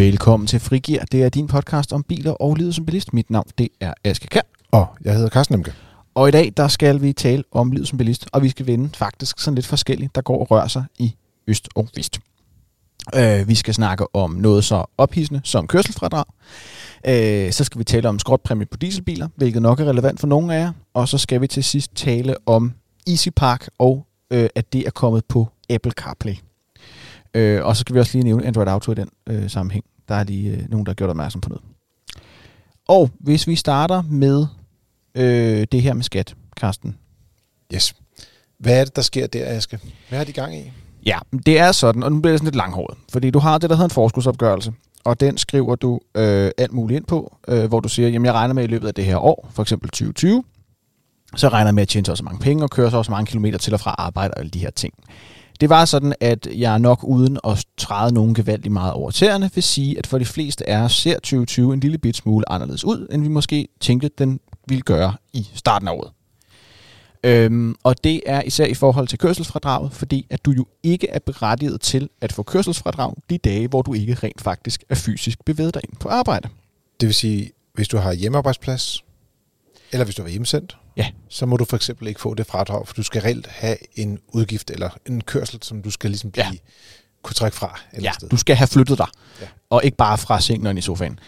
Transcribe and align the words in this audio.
Velkommen 0.00 0.46
til 0.46 0.60
Frigir. 0.60 1.04
Det 1.12 1.22
er 1.22 1.28
din 1.28 1.46
podcast 1.46 1.92
om 1.92 2.02
biler 2.02 2.32
og 2.32 2.54
livet 2.54 2.74
som 2.74 2.86
bilist. 2.86 3.12
Mit 3.12 3.30
navn 3.30 3.46
det 3.58 3.68
er 3.80 3.94
Aske 4.04 4.26
Kær. 4.26 4.40
Og 4.70 4.86
jeg 5.04 5.14
hedder 5.14 5.28
Carsten 5.28 5.54
Emke. 5.54 5.72
Og 6.14 6.28
i 6.28 6.30
dag 6.30 6.52
der 6.56 6.68
skal 6.68 7.02
vi 7.02 7.12
tale 7.12 7.44
om 7.52 7.72
livet 7.72 7.88
som 7.88 7.98
bilist, 7.98 8.26
og 8.32 8.42
vi 8.42 8.48
skal 8.48 8.66
vende 8.66 8.90
faktisk 8.94 9.38
sådan 9.38 9.54
lidt 9.54 9.66
forskelligt, 9.66 10.14
der 10.14 10.20
går 10.20 10.40
og 10.40 10.50
rører 10.50 10.68
sig 10.68 10.84
i 10.98 11.14
øst 11.46 11.68
og 11.74 11.88
vest. 11.96 12.18
Øh, 13.14 13.48
vi 13.48 13.54
skal 13.54 13.74
snakke 13.74 14.14
om 14.14 14.30
noget 14.30 14.64
så 14.64 14.84
ophidsende 14.98 15.40
som 15.44 15.66
kørselsfradrag. 15.66 16.24
Øh, 17.06 17.52
så 17.52 17.64
skal 17.64 17.78
vi 17.78 17.84
tale 17.84 18.08
om 18.08 18.18
skrotpræmie 18.18 18.66
på 18.66 18.76
dieselbiler, 18.76 19.28
hvilket 19.36 19.62
nok 19.62 19.80
er 19.80 19.84
relevant 19.84 20.20
for 20.20 20.26
nogle 20.26 20.54
af 20.54 20.60
jer. 20.60 20.72
Og 20.94 21.08
så 21.08 21.18
skal 21.18 21.40
vi 21.40 21.46
til 21.46 21.64
sidst 21.64 21.94
tale 21.94 22.34
om 22.46 22.72
Easy 23.06 23.28
Park 23.36 23.68
og 23.78 24.06
øh, 24.30 24.48
at 24.54 24.72
det 24.72 24.86
er 24.86 24.90
kommet 24.90 25.24
på 25.24 25.48
Apple 25.70 25.92
CarPlay. 25.92 26.34
Øh, 27.34 27.64
og 27.64 27.76
så 27.76 27.80
skal 27.80 27.94
vi 27.94 28.00
også 28.00 28.12
lige 28.18 28.24
nævne 28.24 28.46
Android 28.46 28.68
Auto 28.68 28.92
i 28.92 28.94
den 28.94 29.08
øh, 29.26 29.50
sammenhæng. 29.50 29.84
Der 30.08 30.14
er 30.14 30.24
lige 30.24 30.50
øh, 30.50 30.70
nogen, 30.70 30.86
der 30.86 30.90
har 30.90 30.94
gjort 30.94 31.10
opmærksom 31.10 31.40
på 31.40 31.48
noget. 31.48 31.64
Og 32.88 33.10
hvis 33.20 33.46
vi 33.46 33.56
starter 33.56 34.02
med 34.02 34.46
øh, 35.14 35.66
det 35.72 35.82
her 35.82 35.94
med 35.94 36.02
skat, 36.02 36.34
Karsten. 36.56 36.96
Yes. 37.74 37.94
Hvad 38.58 38.80
er 38.80 38.84
det, 38.84 38.96
der 38.96 39.02
sker 39.02 39.26
der, 39.26 39.56
Aske? 39.56 39.78
Hvad 40.08 40.20
er 40.20 40.24
de 40.24 40.32
gang 40.32 40.56
i? 40.56 40.72
Ja, 41.06 41.18
det 41.46 41.58
er 41.58 41.72
sådan, 41.72 42.02
og 42.02 42.12
nu 42.12 42.20
bliver 42.20 42.32
det 42.32 42.38
sådan 42.38 42.46
lidt 42.46 42.56
langhåret. 42.56 42.98
Fordi 43.12 43.30
du 43.30 43.38
har 43.38 43.58
det, 43.58 43.70
der 43.70 43.76
hedder 43.76 43.88
en 43.88 43.94
forskudsopgørelse, 43.94 44.72
og 45.04 45.20
den 45.20 45.38
skriver 45.38 45.74
du 45.76 46.00
øh, 46.14 46.50
alt 46.58 46.72
muligt 46.72 46.96
ind 46.96 47.06
på, 47.06 47.36
øh, 47.48 47.64
hvor 47.64 47.80
du 47.80 47.88
siger, 47.88 48.08
jamen 48.08 48.26
jeg 48.26 48.34
regner 48.34 48.54
med 48.54 48.64
i 48.64 48.66
løbet 48.66 48.88
af 48.88 48.94
det 48.94 49.04
her 49.04 49.16
år, 49.16 49.50
for 49.52 49.62
eksempel 49.62 49.90
2020, 49.90 50.44
så 51.36 51.48
regner 51.48 51.66
jeg 51.66 51.74
med 51.74 51.82
at 51.82 51.88
tjene 51.88 52.16
så 52.16 52.22
mange 52.24 52.40
penge 52.40 52.64
og 52.64 52.70
køre 52.70 52.90
så 52.90 52.96
også 52.96 53.10
mange 53.10 53.26
kilometer 53.26 53.58
til 53.58 53.74
og 53.74 53.80
fra 53.80 53.94
arbejde 53.98 54.34
og 54.34 54.40
alle 54.40 54.50
de 54.50 54.58
her 54.58 54.70
ting. 54.70 54.94
Det 55.60 55.68
var 55.68 55.84
sådan, 55.84 56.14
at 56.20 56.48
jeg 56.56 56.78
nok 56.78 57.04
uden 57.04 57.38
at 57.44 57.64
træde 57.76 58.14
nogen 58.14 58.34
gevaldigt 58.34 58.72
meget 58.72 58.92
over 58.92 59.10
tæerne, 59.10 59.50
vil 59.54 59.62
sige, 59.62 59.98
at 59.98 60.06
for 60.06 60.18
de 60.18 60.24
fleste 60.24 60.68
af 60.68 60.82
os 60.82 60.92
ser 60.92 61.14
2020 61.14 61.74
en 61.74 61.80
lille 61.80 61.98
bit 61.98 62.16
smule 62.16 62.52
anderledes 62.52 62.84
ud, 62.84 63.06
end 63.12 63.22
vi 63.22 63.28
måske 63.28 63.68
tænkte, 63.80 64.10
den 64.18 64.40
ville 64.68 64.82
gøre 64.82 65.14
i 65.32 65.46
starten 65.54 65.88
af 65.88 65.92
året. 65.92 66.10
Øhm, 67.24 67.74
og 67.82 68.04
det 68.04 68.20
er 68.26 68.42
især 68.42 68.66
i 68.66 68.74
forhold 68.74 69.08
til 69.08 69.18
kørselsfradraget, 69.18 69.92
fordi 69.92 70.26
at 70.30 70.44
du 70.44 70.50
jo 70.50 70.66
ikke 70.82 71.08
er 71.08 71.18
berettiget 71.18 71.80
til 71.80 72.08
at 72.20 72.32
få 72.32 72.42
kørselsfradrag 72.42 73.14
de 73.30 73.38
dage, 73.38 73.68
hvor 73.68 73.82
du 73.82 73.94
ikke 73.94 74.14
rent 74.14 74.40
faktisk 74.40 74.84
er 74.88 74.94
fysisk 74.94 75.44
bevæget 75.44 75.74
dig 75.74 75.82
ind 75.88 75.96
på 75.96 76.08
arbejde. 76.08 76.48
Det 77.00 77.06
vil 77.06 77.14
sige, 77.14 77.50
hvis 77.74 77.88
du 77.88 77.96
har 77.96 78.12
hjemmearbejdsplads, 78.12 79.04
eller 79.92 80.04
hvis 80.04 80.14
du 80.14 80.22
er 80.22 80.28
hjemsendt, 80.28 80.76
Ja. 81.00 81.06
så 81.28 81.46
må 81.46 81.56
du 81.56 81.64
for 81.64 81.76
eksempel 81.76 82.08
ikke 82.08 82.20
få 82.20 82.34
det 82.34 82.46
fradrag, 82.46 82.86
for 82.88 82.94
du 82.94 83.02
skal 83.02 83.22
reelt 83.22 83.46
have 83.46 83.76
en 83.98 84.18
udgift 84.28 84.70
eller 84.70 84.90
en 85.08 85.20
kørsel, 85.20 85.62
som 85.62 85.82
du 85.82 85.90
skal 85.90 86.10
ligesom 86.10 86.30
blive, 86.30 86.44
Ja. 86.46 86.50
kunne 87.22 87.34
trække 87.34 87.56
fra. 87.56 87.80
Et 87.98 88.02
Ja, 88.02 88.12
sted. 88.12 88.28
du 88.28 88.36
skal 88.36 88.56
have 88.56 88.66
flyttet 88.66 88.98
dig, 88.98 89.06
ja. 89.40 89.46
Og 89.70 89.84
ikke 89.84 89.96
bare 89.96 90.18
fra 90.18 90.40
sengen 90.40 90.66
og 90.66 90.78
i 90.78 90.80
sofaen. 90.80 91.18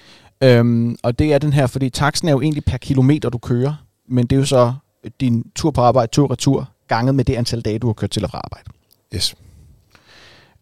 Øhm, 0.42 0.96
og 1.02 1.18
det 1.18 1.32
er 1.32 1.38
den 1.38 1.52
her, 1.52 1.66
fordi 1.66 1.90
taksen 1.90 2.28
er 2.28 2.32
jo 2.32 2.40
egentlig 2.40 2.64
per 2.64 2.76
kilometer, 2.76 3.28
du 3.28 3.38
kører, 3.38 3.74
men 4.08 4.26
det 4.26 4.36
er 4.36 4.40
jo 4.40 4.46
så 4.46 4.74
din 5.20 5.44
tur 5.54 5.70
på 5.70 5.80
arbejde, 5.80 6.10
tur 6.12 6.30
retur, 6.30 6.68
ganget 6.88 7.14
med 7.14 7.24
det 7.24 7.34
antal 7.34 7.60
dage, 7.60 7.78
du 7.78 7.86
har 7.86 7.94
kørt 7.94 8.10
til 8.10 8.24
og 8.24 8.30
fra 8.30 8.40
arbejde. 8.44 8.70
Yes. 9.14 9.34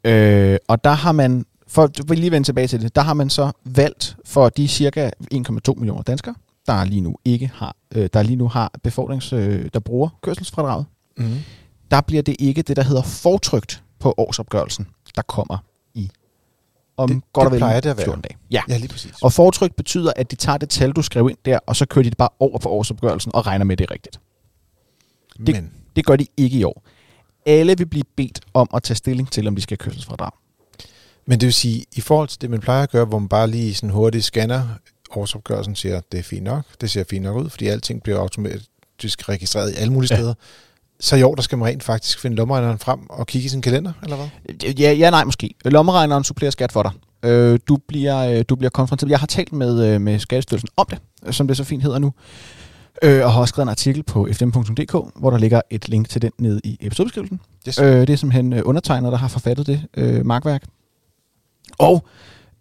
Øh, 0.05 0.58
og 0.69 0.84
der 0.84 0.91
har 0.92 1.12
man, 1.12 1.47
for 1.69 1.83
at 1.84 2.11
lige 2.19 2.31
vende 2.31 2.47
tilbage 2.48 2.66
til 2.69 2.81
det, 2.83 2.94
der 2.97 3.03
har 3.03 3.14
man 3.14 3.31
så 3.31 3.53
valgt 3.64 4.16
for 4.27 4.48
de 4.48 4.69
cirka 4.69 5.11
1,2 5.34 5.75
millioner 5.77 6.03
danskere, 6.03 6.34
der 6.66 6.84
lige 6.84 7.00
nu 7.00 7.16
ikke 7.25 7.50
har, 7.55 7.77
øh, 7.94 8.08
der 8.12 8.22
lige 8.22 8.36
nu 8.36 8.48
har 8.48 8.72
befordrings, 8.83 9.33
øh, 9.33 9.70
der 9.75 9.80
bruger 9.80 10.08
kørselsfradraget, 10.22 10.86
Mm-hmm. 11.16 11.39
der 11.91 12.00
bliver 12.00 12.22
det 12.22 12.36
ikke 12.39 12.62
det, 12.62 12.77
der 12.77 12.83
hedder 12.83 13.03
fortrykt 13.03 13.83
på 13.98 14.14
årsopgørelsen, 14.19 14.86
der 15.16 15.22
kommer 15.22 15.58
i 15.94 16.11
om 16.97 17.08
Det- 17.08 17.22
godt 17.33 17.44
og 17.47 17.50
det 17.50 17.53
vel 17.53 17.58
plejer 17.58 17.81
det 17.81 17.91
at 17.91 17.97
være. 17.97 18.05
14 18.05 18.22
dage. 18.22 18.36
Ja. 18.50 18.62
Ja, 18.69 18.77
lige 18.77 18.88
præcis. 18.88 19.12
Og 19.22 19.33
fortrykt 19.33 19.76
betyder, 19.76 20.12
at 20.16 20.31
de 20.31 20.37
tager 20.37 20.59
det 20.59 20.69
tal, 20.69 20.93
du 20.93 21.03
skrev 21.03 21.28
ind 21.31 21.38
der, 21.44 21.59
og 21.66 21.76
så 21.76 21.87
kører 21.87 22.03
de 22.03 22.10
det 22.10 22.19
bare 22.19 22.28
over 22.41 22.59
på 22.59 22.69
årsopgørelsen 22.69 23.34
og 23.34 23.47
regner 23.47 23.65
med 23.65 23.76
det 23.76 23.91
rigtigt. 23.91 24.20
det- 25.47 25.54
Men 25.54 25.70
Det 25.97 26.06
gør 26.06 26.16
de 26.16 26.26
ikke 26.37 26.59
i 26.59 26.65
år. 26.65 26.82
Alle 27.47 27.78
vil 27.78 27.87
blive 27.87 28.04
bedt 28.16 28.41
om 28.54 28.69
at 28.75 28.82
tage 28.82 28.97
stilling 28.97 29.31
til, 29.32 29.49
om 29.49 29.54
de 29.56 29.62
skal 29.62 29.78
have 29.81 29.84
kørselsfradrag. 29.91 30.31
Men 31.26 31.41
det 31.41 31.47
vil 31.47 31.53
sige, 31.54 31.84
i 31.97 32.00
forhold 32.00 32.28
til 32.28 32.41
det, 32.41 32.50
man 32.50 32.60
plejer 32.60 32.82
at 32.82 32.91
gøre, 32.91 33.04
hvor 33.04 33.19
man 33.19 33.28
bare 33.28 33.47
lige 33.50 33.75
sådan 33.75 33.91
hurtigt 33.91 34.25
scanner 34.25 34.62
årsopgørelsen, 35.16 35.76
siger, 35.76 35.97
at 35.97 36.12
det 36.12 36.19
er 36.19 36.22
fint 36.25 36.44
nok, 36.44 36.65
det 36.81 36.91
ser 36.91 37.04
fint 37.10 37.22
nok 37.22 37.37
ud, 37.37 37.50
fordi 37.50 37.66
alting 37.66 38.03
bliver 38.03 38.19
automatisk 38.19 39.28
registreret 39.28 39.72
i 39.72 39.75
alle 39.75 39.93
mulige 39.93 40.15
Ja. 40.15 40.16
steder. 40.16 40.34
Så 41.00 41.16
i 41.16 41.22
år, 41.22 41.34
der 41.34 41.43
skal 41.43 41.59
man 41.59 41.69
rent 41.69 41.82
faktisk 41.82 42.21
finde 42.21 42.37
lommeregneren 42.37 42.78
frem 42.78 43.00
og 43.10 43.26
kigge 43.26 43.47
i 43.47 43.49
sin 43.49 43.62
kalender, 43.62 43.93
eller 44.03 44.16
hvad? 44.16 44.28
Ja, 44.78 44.93
ja 44.93 45.10
nej, 45.10 45.25
måske. 45.25 45.54
Lommeregneren 45.65 46.25
supplerer 46.25 46.50
skat 46.50 46.72
for 46.72 46.82
dig. 46.82 46.93
Øh, 47.31 47.59
du, 47.69 47.78
bliver, 47.88 48.19
øh, 48.19 48.44
du 48.49 48.56
bliver 48.56 48.70
konfronteret. 48.70 49.10
Jeg 49.10 49.19
har 49.19 49.26
talt 49.26 49.53
med, 49.53 49.87
øh, 49.87 50.00
med 50.00 50.19
Skattestyrelsen 50.19 50.69
om 50.76 50.87
det, 50.91 51.34
som 51.34 51.47
det 51.49 51.56
så 51.56 51.65
fint 51.65 51.82
hedder 51.82 51.99
nu. 51.99 52.12
Øh, 53.03 53.25
og 53.25 53.32
har 53.32 53.41
også 53.41 53.53
skrevet 53.53 53.65
en 53.65 53.70
artikel 53.70 54.03
på 54.03 54.28
fdm.dk, 54.32 54.93
hvor 55.20 55.31
der 55.31 55.38
ligger 55.38 55.60
et 55.70 55.88
link 55.88 56.09
til 56.09 56.22
den 56.22 56.31
nede 56.38 56.60
i 56.65 56.78
episodebeskrivelsen. 56.81 57.41
Yes. 57.69 57.78
Øh, 57.78 58.00
det 58.00 58.10
er 58.10 58.16
simpelthen 58.16 58.53
øh, 58.53 58.62
undertegnet, 58.65 59.12
der 59.12 59.19
har 59.19 59.28
forfattet 59.28 59.66
det 59.66 59.82
øh, 59.97 60.26
markværk. 60.26 60.62
Og 61.78 62.04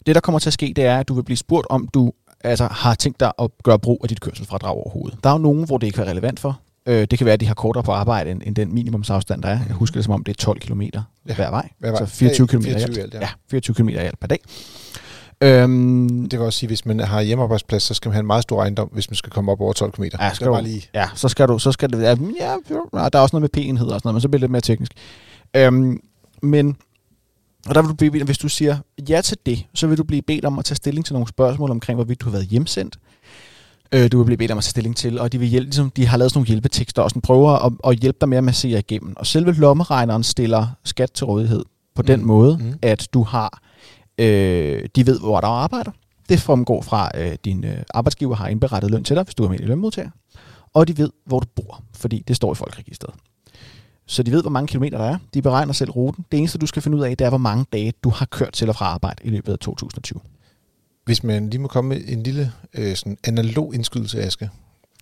det, 0.06 0.16
der 0.16 0.22
kommer 0.22 0.40
til 0.40 0.50
at 0.50 0.54
ske, 0.54 0.74
det 0.76 0.86
er, 0.86 1.00
at 1.00 1.08
du 1.08 1.14
vil 1.14 1.24
blive 1.24 1.38
spurgt, 1.38 1.68
om 1.70 1.88
du 1.88 2.12
altså, 2.44 2.68
har 2.72 2.96
tænkt 2.96 3.20
dig 3.20 3.32
at 3.40 3.50
gøre 3.64 3.80
brug 3.80 4.00
af 4.04 4.10
dit 4.10 4.22
kørselsfradrag 4.22 4.72
overhovedet. 4.76 5.20
Der 5.24 5.30
er 5.30 5.34
jo 5.34 5.40
nogen, 5.40 5.66
hvor 5.66 5.78
det 5.78 5.88
ikke 5.88 6.02
er 6.02 6.06
relevant 6.06 6.40
for. 6.40 6.60
Øh, 6.86 7.08
det 7.12 7.18
kan 7.20 7.26
være, 7.26 7.34
at 7.34 7.40
de 7.40 7.46
har 7.46 7.54
kortere 7.54 7.84
på 7.84 7.92
arbejde 7.92 8.32
end, 8.32 8.42
end 8.46 8.56
den 8.56 8.74
minimumsafstand, 8.74 9.42
der 9.42 9.50
er. 9.50 9.60
Jeg 9.68 9.76
husker 9.76 9.98
det 9.98 10.04
som 10.06 10.14
om, 10.14 10.24
det 10.24 10.32
er 10.32 10.44
12 10.44 10.60
km 10.60 10.82
ja. 10.82 10.90
Hver 11.24 11.50
vej. 11.50 11.70
hver 11.80 11.92
vej. 11.92 12.00
Så 12.00 12.06
24 12.06 12.48
Ja, 12.52 12.58
km 12.58 12.62
i 12.62 12.64
24 12.74 13.04
alt. 13.04 13.14
ja. 13.14 13.20
ja, 13.20 13.28
24 13.52 13.76
km 13.76 13.90
i 13.90 13.96
alt 13.96 14.20
per 14.20 14.28
dag. 14.28 14.40
Øhm, 15.42 16.30
Det 16.30 16.40
vil 16.40 16.46
også 16.46 16.60
sige, 16.60 16.68
at 16.68 16.70
hvis 16.70 16.86
man 16.86 17.00
har 17.00 17.22
hjemmearbejdsplads, 17.22 17.84
så 17.84 17.94
skal 17.94 18.10
man 18.10 18.14
have 18.14 18.20
en 18.20 18.28
meget 18.28 18.44
stor 18.44 18.62
ejendom, 18.62 18.90
hvis 18.92 19.10
man 19.10 19.16
skal 19.16 19.32
komme 19.32 19.52
op 19.52 19.62
over 19.62 19.74
12 19.74 19.92
km. 19.92 20.04
Ja, 20.20 20.34
skal 20.34 20.48
bare 20.48 20.60
du- 20.62 20.66
lige... 20.66 20.86
Ja, 20.94 21.10
så 21.16 21.28
skal 21.30 21.48
du, 21.48 21.60
så 21.60 21.72
skal 21.72 21.90
det, 21.90 22.02
ja, 22.02 22.16
ja, 22.40 22.52
ja, 22.94 23.10
der 23.10 23.20
er 23.20 23.20
også 23.20 23.36
noget 23.36 23.42
med 23.42 23.50
p-enheder 23.50 23.94
og 23.94 24.00
sådan 24.00 24.08
noget, 24.08 24.14
men 24.16 24.22
så 24.22 24.28
bliver 24.28 24.38
det 24.40 24.42
lidt 24.42 24.52
mere 24.52 24.62
teknisk. 24.62 24.92
Øhm, 25.56 26.00
men, 26.42 26.78
og 27.70 27.76
der 27.76 27.82
vil 27.82 27.90
du 27.90 27.96
blive, 27.96 28.24
hvis 28.24 28.38
du 28.38 28.50
siger 28.50 28.78
ja 29.10 29.22
til 29.22 29.38
det, 29.46 29.66
så 29.74 29.88
vil 29.88 29.98
du 29.98 30.04
blive 30.04 30.22
bedt 30.22 30.46
om 30.46 30.60
at 30.60 30.66
tage 30.66 30.76
stilling 30.76 31.06
til 31.06 31.14
nogle 31.14 31.28
spørgsmål 31.28 31.72
omkring, 31.72 31.96
hvorvidt 31.98 32.22
du 32.22 32.26
har 32.26 32.32
været 32.32 32.46
hjemsendt. 32.48 33.00
Øh, 33.92 34.12
du 34.12 34.18
vil 34.18 34.26
blive 34.26 34.38
bedt 34.38 34.52
om 34.52 34.58
at 34.58 34.64
tage 34.64 34.70
stilling 34.70 34.96
til, 34.98 35.20
og 35.20 35.32
de, 35.32 35.40
vil 35.40 35.48
hjælpe, 35.48 35.66
ligesom, 35.66 35.90
de 35.90 36.06
har 36.08 36.18
lavet 36.18 36.32
sådan 36.32 36.40
nogle 36.40 36.48
hjælpetekster, 36.48 37.02
og 37.02 37.10
sådan 37.10 37.22
prøver 37.22 37.52
at, 37.52 37.74
at 37.88 37.98
hjælpe 38.00 38.18
dig 38.22 38.30
med 38.30 38.38
at 38.38 38.44
massere 38.44 38.80
igennem. 38.80 39.14
Og 39.18 39.28
selve 39.28 39.54
lommeregneren 39.54 40.24
stiller 40.24 40.68
skat 40.84 41.12
til 41.12 41.26
rådighed 41.26 41.64
på 41.96 42.02
den 42.02 42.20
Mm. 42.20 42.26
måde, 42.28 42.58
Mm. 42.62 42.74
at 42.82 43.08
du 43.14 43.24
har, 43.24 43.62
øh, 44.18 44.86
de 44.96 45.08
ved, 45.08 45.20
hvor 45.20 45.42
der 45.42 45.48
arbejder. 45.48 45.92
Det 46.30 46.40
fremgår 46.40 46.82
fra, 46.82 47.12
at 47.14 47.32
øh, 47.32 47.38
din 47.46 47.64
øh, 47.66 47.78
arbejdsgiver 47.94 48.36
har 48.36 48.48
indberettet 48.48 48.92
løn 48.92 49.04
til 49.04 49.16
dig, 49.16 49.24
hvis 49.24 49.36
du 49.36 49.44
er 49.44 49.54
i 49.54 49.58
lønmodtager. 49.58 50.10
Og 50.74 50.88
de 50.88 50.98
ved, 50.98 51.10
hvor 51.26 51.40
du 51.40 51.48
bor, 51.56 51.84
fordi 51.96 52.24
det 52.28 52.36
står 52.36 52.52
i 52.52 52.56
folkeregisteret. 52.56 53.14
Så 54.10 54.24
de 54.24 54.32
ved, 54.32 54.42
hvor 54.42 54.50
mange 54.50 54.68
kilometer 54.68 54.98
der 54.98 55.06
er. 55.06 55.18
De 55.34 55.42
beregner 55.42 55.74
selv 55.74 55.92
ruten. 55.92 56.26
Det 56.32 56.38
eneste, 56.40 56.58
du 56.58 56.66
skal 56.66 56.82
finde 56.82 56.98
ud 56.98 57.04
af, 57.04 57.18
det 57.18 57.26
er, 57.26 57.30
hvor 57.30 57.38
mange 57.38 57.66
dage 57.74 57.94
du 58.04 58.10
har 58.10 58.26
kørt 58.26 58.54
til 58.54 58.70
og 58.70 58.76
fra 58.76 58.86
arbejde 58.86 59.24
i 59.24 59.30
løbet 59.30 59.52
af 59.52 59.60
2020. 59.60 60.20
Hvis 61.06 61.24
man 61.24 61.50
lige 61.50 61.62
må 61.62 61.68
komme 61.68 61.90
med 61.90 62.02
en 62.08 62.24
lille 62.24 62.52
øh, 62.74 62.96
sådan 62.96 63.18
analog 63.24 63.76
indskydelse, 63.76 64.22
Aske. 64.24 64.50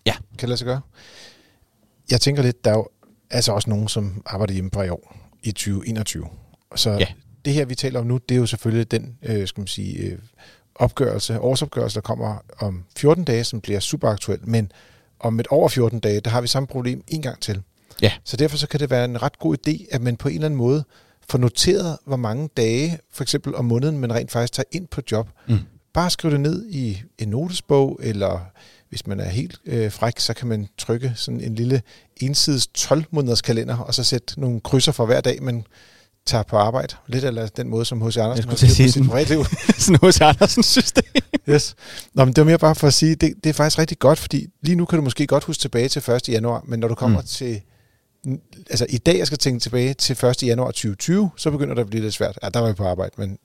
Ja. 0.06 0.12
Kan 0.12 0.40
det 0.40 0.48
lade 0.48 0.56
sig 0.58 0.64
gøre? 0.66 0.80
Jeg 2.10 2.20
tænker 2.20 2.42
lidt, 2.42 2.64
der 2.64 2.70
er 2.70 2.74
jo 2.74 2.88
altså 3.30 3.52
også 3.52 3.70
nogen, 3.70 3.88
som 3.88 4.22
arbejder 4.26 4.54
hjemme 4.54 4.70
fra 4.74 4.82
i 4.82 4.88
år, 4.88 5.16
i 5.42 5.50
2021. 5.52 6.26
Så 6.76 6.90
Ja. 6.90 7.06
det 7.44 7.52
her, 7.52 7.64
vi 7.64 7.74
taler 7.74 8.00
om 8.00 8.06
nu, 8.06 8.18
det 8.28 8.34
er 8.34 8.38
jo 8.38 8.46
selvfølgelig 8.46 8.90
den, 8.90 9.16
øh, 9.22 9.48
skal 9.48 9.60
man 9.60 9.66
sige, 9.68 9.98
øh, 9.98 10.18
opgørelse, 10.74 11.40
årsopgørelse, 11.40 11.94
der 11.94 12.00
kommer 12.00 12.36
om 12.58 12.84
14 12.96 13.24
dage, 13.24 13.44
som 13.44 13.60
bliver 13.60 13.80
super 13.80 14.08
aktuel. 14.08 14.38
Men 14.42 14.72
om 15.20 15.40
et 15.40 15.46
over 15.46 15.68
14 15.68 16.00
dage, 16.00 16.20
der 16.20 16.30
har 16.30 16.40
vi 16.40 16.46
samme 16.46 16.66
problem 16.66 17.02
en 17.08 17.22
gang 17.22 17.40
til. 17.40 17.62
Ja. 18.02 18.12
Så 18.24 18.36
derfor 18.36 18.56
så 18.56 18.66
kan 18.68 18.80
det 18.80 18.90
være 18.90 19.04
en 19.04 19.22
ret 19.22 19.38
god 19.38 19.56
idé, 19.68 19.86
at 19.90 20.02
man 20.02 20.16
på 20.16 20.28
en 20.28 20.34
eller 20.34 20.46
anden 20.46 20.58
måde 20.58 20.84
får 21.30 21.38
noteret, 21.38 21.96
hvor 22.06 22.16
mange 22.16 22.48
dage, 22.56 22.98
for 23.12 23.22
eksempel 23.22 23.54
om 23.54 23.64
måneden, 23.64 23.98
man 23.98 24.12
rent 24.14 24.30
faktisk 24.30 24.52
tager 24.52 24.64
ind 24.72 24.86
på 24.86 25.00
job. 25.12 25.28
Mm. 25.48 25.58
Bare 25.94 26.10
skriv 26.10 26.30
det 26.30 26.40
ned 26.40 26.66
i 26.70 27.02
en 27.18 27.28
notesbog, 27.28 27.98
eller 28.02 28.40
hvis 28.88 29.06
man 29.06 29.20
er 29.20 29.28
helt 29.28 29.58
øh, 29.66 29.92
fræk, 29.92 30.18
så 30.18 30.34
kan 30.34 30.48
man 30.48 30.68
trykke 30.78 31.12
sådan 31.16 31.40
en 31.40 31.54
lille 31.54 31.82
ensides 32.16 32.66
12 32.66 33.04
måneders 33.10 33.42
kalender, 33.42 33.76
og 33.76 33.94
så 33.94 34.04
sætte 34.04 34.40
nogle 34.40 34.60
krydser 34.60 34.92
for 34.92 35.06
hver 35.06 35.20
dag, 35.20 35.42
man 35.42 35.64
tager 36.26 36.42
på 36.42 36.56
arbejde. 36.56 36.94
Lidt 37.06 37.24
eller 37.24 37.46
den 37.46 37.68
måde, 37.68 37.84
som 37.84 38.02
H.C. 38.02 38.16
Andersen 38.16 38.48
på 38.50 38.56
sige 38.56 38.92
sit 38.92 39.08
privatliv. 39.08 39.44
sådan 39.78 39.98
hos 40.02 40.20
Andersens 40.20 40.66
system. 40.66 41.02
Yes. 41.48 41.74
Nå, 42.14 42.24
men 42.24 42.34
det 42.34 42.40
var 42.40 42.44
mere 42.46 42.58
bare 42.58 42.74
for 42.74 42.86
at 42.86 42.94
sige, 42.94 43.14
det, 43.14 43.34
det 43.44 43.50
er 43.50 43.54
faktisk 43.54 43.78
rigtig 43.78 43.98
godt, 43.98 44.18
fordi 44.18 44.46
lige 44.62 44.74
nu 44.76 44.84
kan 44.84 44.96
du 44.98 45.02
måske 45.04 45.26
godt 45.26 45.44
huske 45.44 45.60
tilbage 45.60 45.88
til 45.88 46.10
1. 46.10 46.28
januar, 46.28 46.64
men 46.66 46.80
når 46.80 46.88
du 46.88 46.94
kommer 46.94 47.18
Mm. 47.18 47.22
mm. 47.22 47.26
til... 47.26 47.60
Altså 48.70 48.86
i 48.88 48.98
dag, 48.98 49.18
jeg 49.18 49.26
skal 49.26 49.38
tænke 49.38 49.60
tilbage 49.60 49.94
til 49.94 50.26
1. 50.26 50.42
januar 50.42 50.66
2020, 50.66 51.30
så 51.36 51.50
begynder 51.50 51.74
det 51.74 51.80
at 51.82 51.86
blive 51.90 52.02
lidt 52.02 52.14
svært. 52.14 52.38
Ja, 52.42 52.48
der 52.48 52.60
var 52.60 52.68
vi 52.68 52.74
på 52.74 52.84
arbejde, 52.88 53.10
men 53.18 53.38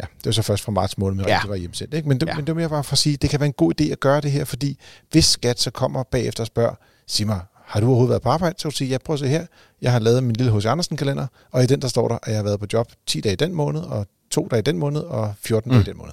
ja, 0.00 0.04
det 0.18 0.26
var 0.26 0.32
så 0.32 0.42
først 0.42 0.62
fra 0.64 0.72
marts 0.72 0.98
måned, 0.98 1.16
men 1.16 1.26
Ja. 1.28 1.38
det 1.42 1.50
var 1.50 1.56
hjemsendt. 1.56 1.94
Ikke? 1.94 2.08
Men, 2.08 2.20
det, 2.20 2.26
Ja. 2.26 2.34
men 2.36 2.46
det 2.46 2.54
var 2.54 2.60
mere 2.60 2.68
bare 2.68 2.84
for 2.84 2.92
at 2.92 2.98
sige, 2.98 3.16
det 3.16 3.30
kan 3.30 3.40
være 3.40 3.46
en 3.46 3.52
god 3.52 3.80
idé 3.80 3.84
at 3.92 4.00
gøre 4.00 4.20
det 4.20 4.30
her, 4.32 4.44
fordi 4.44 4.78
hvis 5.10 5.24
skat 5.24 5.60
så 5.60 5.70
kommer 5.70 6.02
bagefter 6.02 6.42
og 6.42 6.46
spørger, 6.46 6.74
sig 7.06 7.26
mig, 7.26 7.40
har 7.64 7.80
du 7.80 7.86
overhovedet 7.86 8.10
været 8.10 8.22
på 8.22 8.28
arbejde? 8.28 8.54
Så 8.58 8.68
vil 8.68 8.72
du 8.72 8.76
sige, 8.76 8.88
ja, 8.90 8.98
prøv 9.04 9.14
at 9.14 9.20
se 9.20 9.28
her. 9.28 9.46
Jeg 9.82 9.92
har 9.92 9.98
lavet 9.98 10.22
min 10.24 10.36
lille 10.36 10.58
H.C. 10.58 10.66
Andersen 10.66 10.96
kalender, 10.96 11.26
og 11.52 11.62
i 11.62 11.66
den 11.66 11.82
der 11.82 11.88
står 11.88 12.08
der, 12.08 12.14
at 12.22 12.28
jeg 12.28 12.36
har 12.36 12.42
været 12.44 12.60
på 12.60 12.66
job 12.72 12.92
10 13.06 13.20
dage 13.20 13.32
i 13.32 13.36
den 13.36 13.52
måned, 13.54 13.80
og 13.80 14.06
to 14.30 14.48
dage 14.50 14.62
den 14.62 14.78
måned 14.78 15.00
og 15.00 15.34
14 15.40 15.70
Mm. 15.72 15.74
dage 15.78 15.90
den 15.90 15.98
måned. 15.98 16.12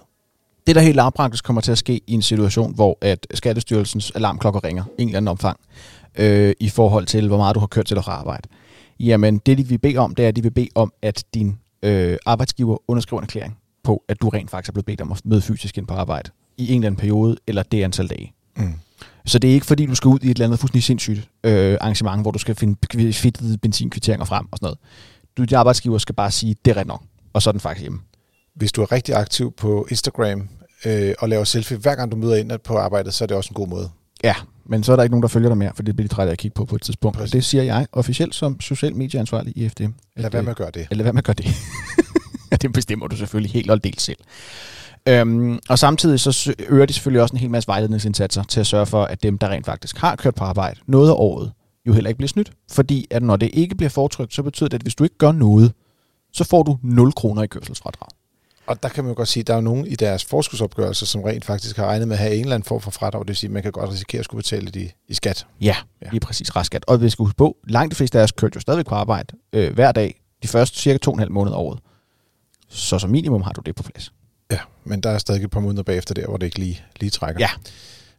Det, 0.68 0.76
der 0.76 0.82
helt 0.82 0.96
lavpraktisk 0.96 1.44
kommer 1.44 1.62
til 1.62 1.72
at 1.72 1.78
ske 1.78 2.02
i 2.08 2.14
en 2.14 2.22
situation, 2.22 2.74
hvor 2.76 2.98
at 3.02 3.28
Skattestyrelsens 3.34 4.12
alarmklokker 4.16 4.64
ringer 4.64 4.84
i 4.98 5.02
en 5.02 5.08
eller 5.08 5.18
anden 5.18 5.28
omfang, 5.28 5.60
øh, 6.18 6.54
i 6.60 6.70
forhold 6.70 7.06
til, 7.06 7.28
hvor 7.28 7.38
meget 7.38 7.56
du 7.56 7.60
har 7.60 7.68
kørt 7.68 7.86
til 7.86 7.98
og 7.98 8.04
fra 8.04 8.12
arbejde. 8.12 8.50
Jamen, 9.00 9.38
det 9.38 9.58
de 9.58 9.68
vil 9.68 9.78
bede 9.78 9.98
om, 9.98 10.16
det 10.16 10.24
er, 10.24 10.30
at 10.30 10.36
de 10.36 10.44
vil 10.44 10.52
bede 10.52 10.70
om, 10.76 10.94
at 11.02 11.24
din 11.34 11.58
øh, 11.84 12.18
arbejdsgiver 12.26 12.78
underskriver 12.88 13.22
en 13.22 13.24
erklæring 13.24 13.58
på, 13.84 14.04
at 14.08 14.22
du 14.22 14.30
rent 14.30 14.52
faktisk 14.52 14.70
er 14.70 14.74
blevet 14.74 14.86
bedt 14.86 15.02
om 15.02 15.12
at 15.12 15.22
møde 15.26 15.42
fysisk 15.42 15.78
ind 15.78 15.88
på 15.88 15.94
arbejde 15.94 16.30
i 16.58 16.74
en 16.74 16.76
eller 16.76 16.88
anden 16.88 17.00
periode, 17.00 17.38
eller 17.48 17.64
det 17.64 17.84
antal 17.84 18.08
dage. 18.08 18.34
Mm. 18.58 18.74
Så 19.26 19.40
det 19.40 19.50
er 19.50 19.54
ikke 19.54 19.66
fordi, 19.66 19.86
du 19.86 19.96
skal 19.96 20.10
ud 20.10 20.20
i 20.22 20.26
et 20.26 20.30
eller 20.30 20.46
andet 20.46 20.60
fuldstændig 20.60 20.84
sindssygt 20.84 21.30
øh, 21.44 21.78
arrangement, 21.82 22.22
hvor 22.22 22.32
du 22.32 22.40
skal 22.40 22.56
finde 22.56 23.14
fedtede 23.14 23.58
benzinkvitteringer 23.58 24.26
frem 24.26 24.48
og 24.52 24.58
sådan 24.58 24.66
noget. 24.66 24.78
Du, 25.38 25.44
din 25.44 25.56
arbejdsgiver 25.56 25.98
skal 25.98 26.16
bare 26.16 26.32
sige, 26.32 26.56
det 26.66 26.72
er 26.72 26.78
ret 26.78 26.88
nok, 26.88 27.04
og 27.34 27.42
så 27.42 27.50
er 27.50 27.52
den 27.52 27.62
faktisk 27.62 27.82
hjemme. 27.82 28.00
Hvis 28.56 28.72
du 28.72 28.82
er 28.82 28.92
rigtig 28.92 29.16
aktiv 29.16 29.54
på 29.58 29.88
Instagram 29.90 30.50
øh, 30.86 31.14
og 31.20 31.30
laver 31.30 31.44
selfie 31.44 31.78
hver 31.78 31.96
gang 31.96 32.12
du 32.12 32.18
møder 32.18 32.36
ind 32.36 32.52
på 32.64 32.78
arbejdet, 32.78 33.14
så 33.14 33.24
er 33.24 33.28
det 33.28 33.38
også 33.38 33.50
en 33.50 33.56
god 33.56 33.68
måde. 33.68 33.90
Ja, 34.24 34.36
men 34.66 34.84
så 34.84 34.92
er 34.92 34.96
der 34.96 35.04
ikke 35.04 35.12
nogen, 35.12 35.22
der 35.22 35.28
følger 35.28 35.50
dig 35.50 35.58
mere, 35.58 35.72
for 35.76 35.84
det 35.84 35.96
bliver 35.96 36.08
de 36.08 36.14
trætte 36.14 36.30
af 36.30 36.32
at 36.32 36.38
kigge 36.38 36.56
på 36.56 36.66
på 36.66 36.76
et 36.76 36.82
tidspunkt. 36.82 37.18
Præcis. 37.18 37.34
Og 37.34 37.34
det 37.34 37.46
siger 37.46 37.64
jeg 37.64 37.88
officielt 37.92 38.36
som 38.36 38.62
social 38.62 38.96
medieansvarlig 38.96 39.58
i 39.58 39.70
FDM. 39.70 39.92
Lad 40.16 40.32
være 40.32 40.44
med 40.44 40.52
at 40.52 40.58
gøre 40.58 40.72
det. 40.74 40.88
Eller 40.92 41.04
hvad 41.04 41.14
med 41.14 41.20
at 41.20 41.26
gøre 41.26 41.34
det. 41.34 41.48
Det 42.62 42.74
bestemmer 42.74 43.08
du 43.08 43.16
selvfølgelig 43.16 43.52
helt 43.52 43.72
og 43.72 43.84
delt 43.84 44.02
selv. 44.02 44.18
Øhm, 45.08 45.60
og 45.70 45.80
samtidig 45.80 46.20
så 46.20 46.56
øger 46.70 46.86
de 46.86 46.94
selvfølgelig 46.94 47.22
også 47.22 47.34
en 47.34 47.40
hel 47.40 47.50
masse 47.50 47.68
vejledningsindsatser 47.68 48.44
til 48.44 48.60
at 48.60 48.68
sørge 48.68 48.86
for, 48.86 49.04
at 49.04 49.24
dem, 49.24 49.38
der 49.38 49.50
rent 49.50 49.66
faktisk 49.66 49.98
har 49.98 50.16
kørt 50.16 50.36
på 50.36 50.44
arbejde 50.44 50.80
noget 50.88 51.10
af 51.10 51.14
året, 51.14 51.52
jo 51.88 51.94
heller 51.94 52.08
ikke 52.08 52.18
bliver 52.18 52.28
snydt. 52.28 52.52
Fordi 52.72 53.08
at 53.12 53.24
når 53.24 53.36
det 53.36 53.50
ikke 53.54 53.76
bliver 53.76 53.90
fortrykt, 53.90 54.34
så 54.34 54.44
betyder 54.44 54.68
det, 54.70 54.78
at 54.78 54.82
hvis 54.82 54.96
du 54.96 55.04
ikke 55.04 55.18
gør 55.18 55.32
noget, 55.32 55.74
så 56.34 56.44
får 56.44 56.64
du 56.64 56.78
0 56.84 57.14
kroner 57.14 57.44
i 57.44 57.48
kørselsfradrag. 57.48 58.10
Og 58.68 58.84
der 58.84 58.90
kan 58.90 59.04
man 59.04 59.12
jo 59.12 59.18
godt 59.18 59.28
sige, 59.28 59.42
at 59.42 59.48
der 59.48 59.56
er 59.56 59.62
nogen 59.62 59.88
i 59.88 59.96
deres 59.96 60.26
forskudsopgørelse, 60.26 61.06
som 61.06 61.22
rent 61.22 61.46
faktisk 61.46 61.78
har 61.78 61.86
regnet 61.86 62.08
med 62.08 62.16
at 62.16 62.20
have 62.22 62.36
en 62.36 62.42
eller 62.42 62.56
anden 62.56 62.68
form 62.68 62.82
for 62.82 62.92
fradrag. 62.92 63.22
Det 63.22 63.28
vil 63.28 63.36
sige, 63.36 63.48
at 63.48 63.52
man 63.52 63.64
kan 63.64 63.72
godt 63.72 63.90
risikere 63.92 64.20
at 64.20 64.26
skulle 64.26 64.40
betale 64.40 64.66
det 64.66 64.76
i, 64.76 64.92
i 65.08 65.14
skat. 65.14 65.48
Ja, 65.62 65.66
Ja. 65.66 65.76
ja. 66.02 66.10
lige 66.12 66.20
præcis 66.20 66.56
restskat. 66.56 66.86
Og 66.88 67.02
vi 67.02 67.10
skal 67.10 67.24
huske 67.24 67.38
på, 67.38 67.58
langt 67.68 67.92
de 67.92 67.96
fleste 67.96 68.20
af 68.20 68.24
os 68.24 68.32
kørte 68.32 68.56
jo 68.56 68.60
stadigvæk 68.62 68.86
på 68.86 68.96
arbejde 68.96 69.38
øh, 69.54 69.74
hver 69.74 69.92
dag, 69.92 70.22
de 70.44 70.48
første 70.48 70.80
cirka 70.80 70.98
to 70.98 71.12
og 71.12 71.16
en 71.16 71.20
halv 71.20 71.32
måned 71.32 71.54
af 71.54 71.58
året. 71.58 71.80
Så 72.70 73.00
som 73.00 73.10
minimum 73.10 73.42
har 73.42 73.52
du 73.52 73.62
det 73.66 73.76
på 73.76 73.84
plads. 73.84 74.14
Ja, 74.52 74.60
men 74.84 75.02
der 75.02 75.10
er 75.10 75.18
stadig 75.18 75.44
et 75.44 75.52
par 75.52 75.60
måneder 75.60 75.84
bagefter 75.84 76.14
der, 76.14 76.28
hvor 76.28 76.38
det 76.38 76.46
ikke 76.46 76.60
lige, 76.60 76.84
lige 77.00 77.10
trækker. 77.10 77.40
Ja. 77.42 77.50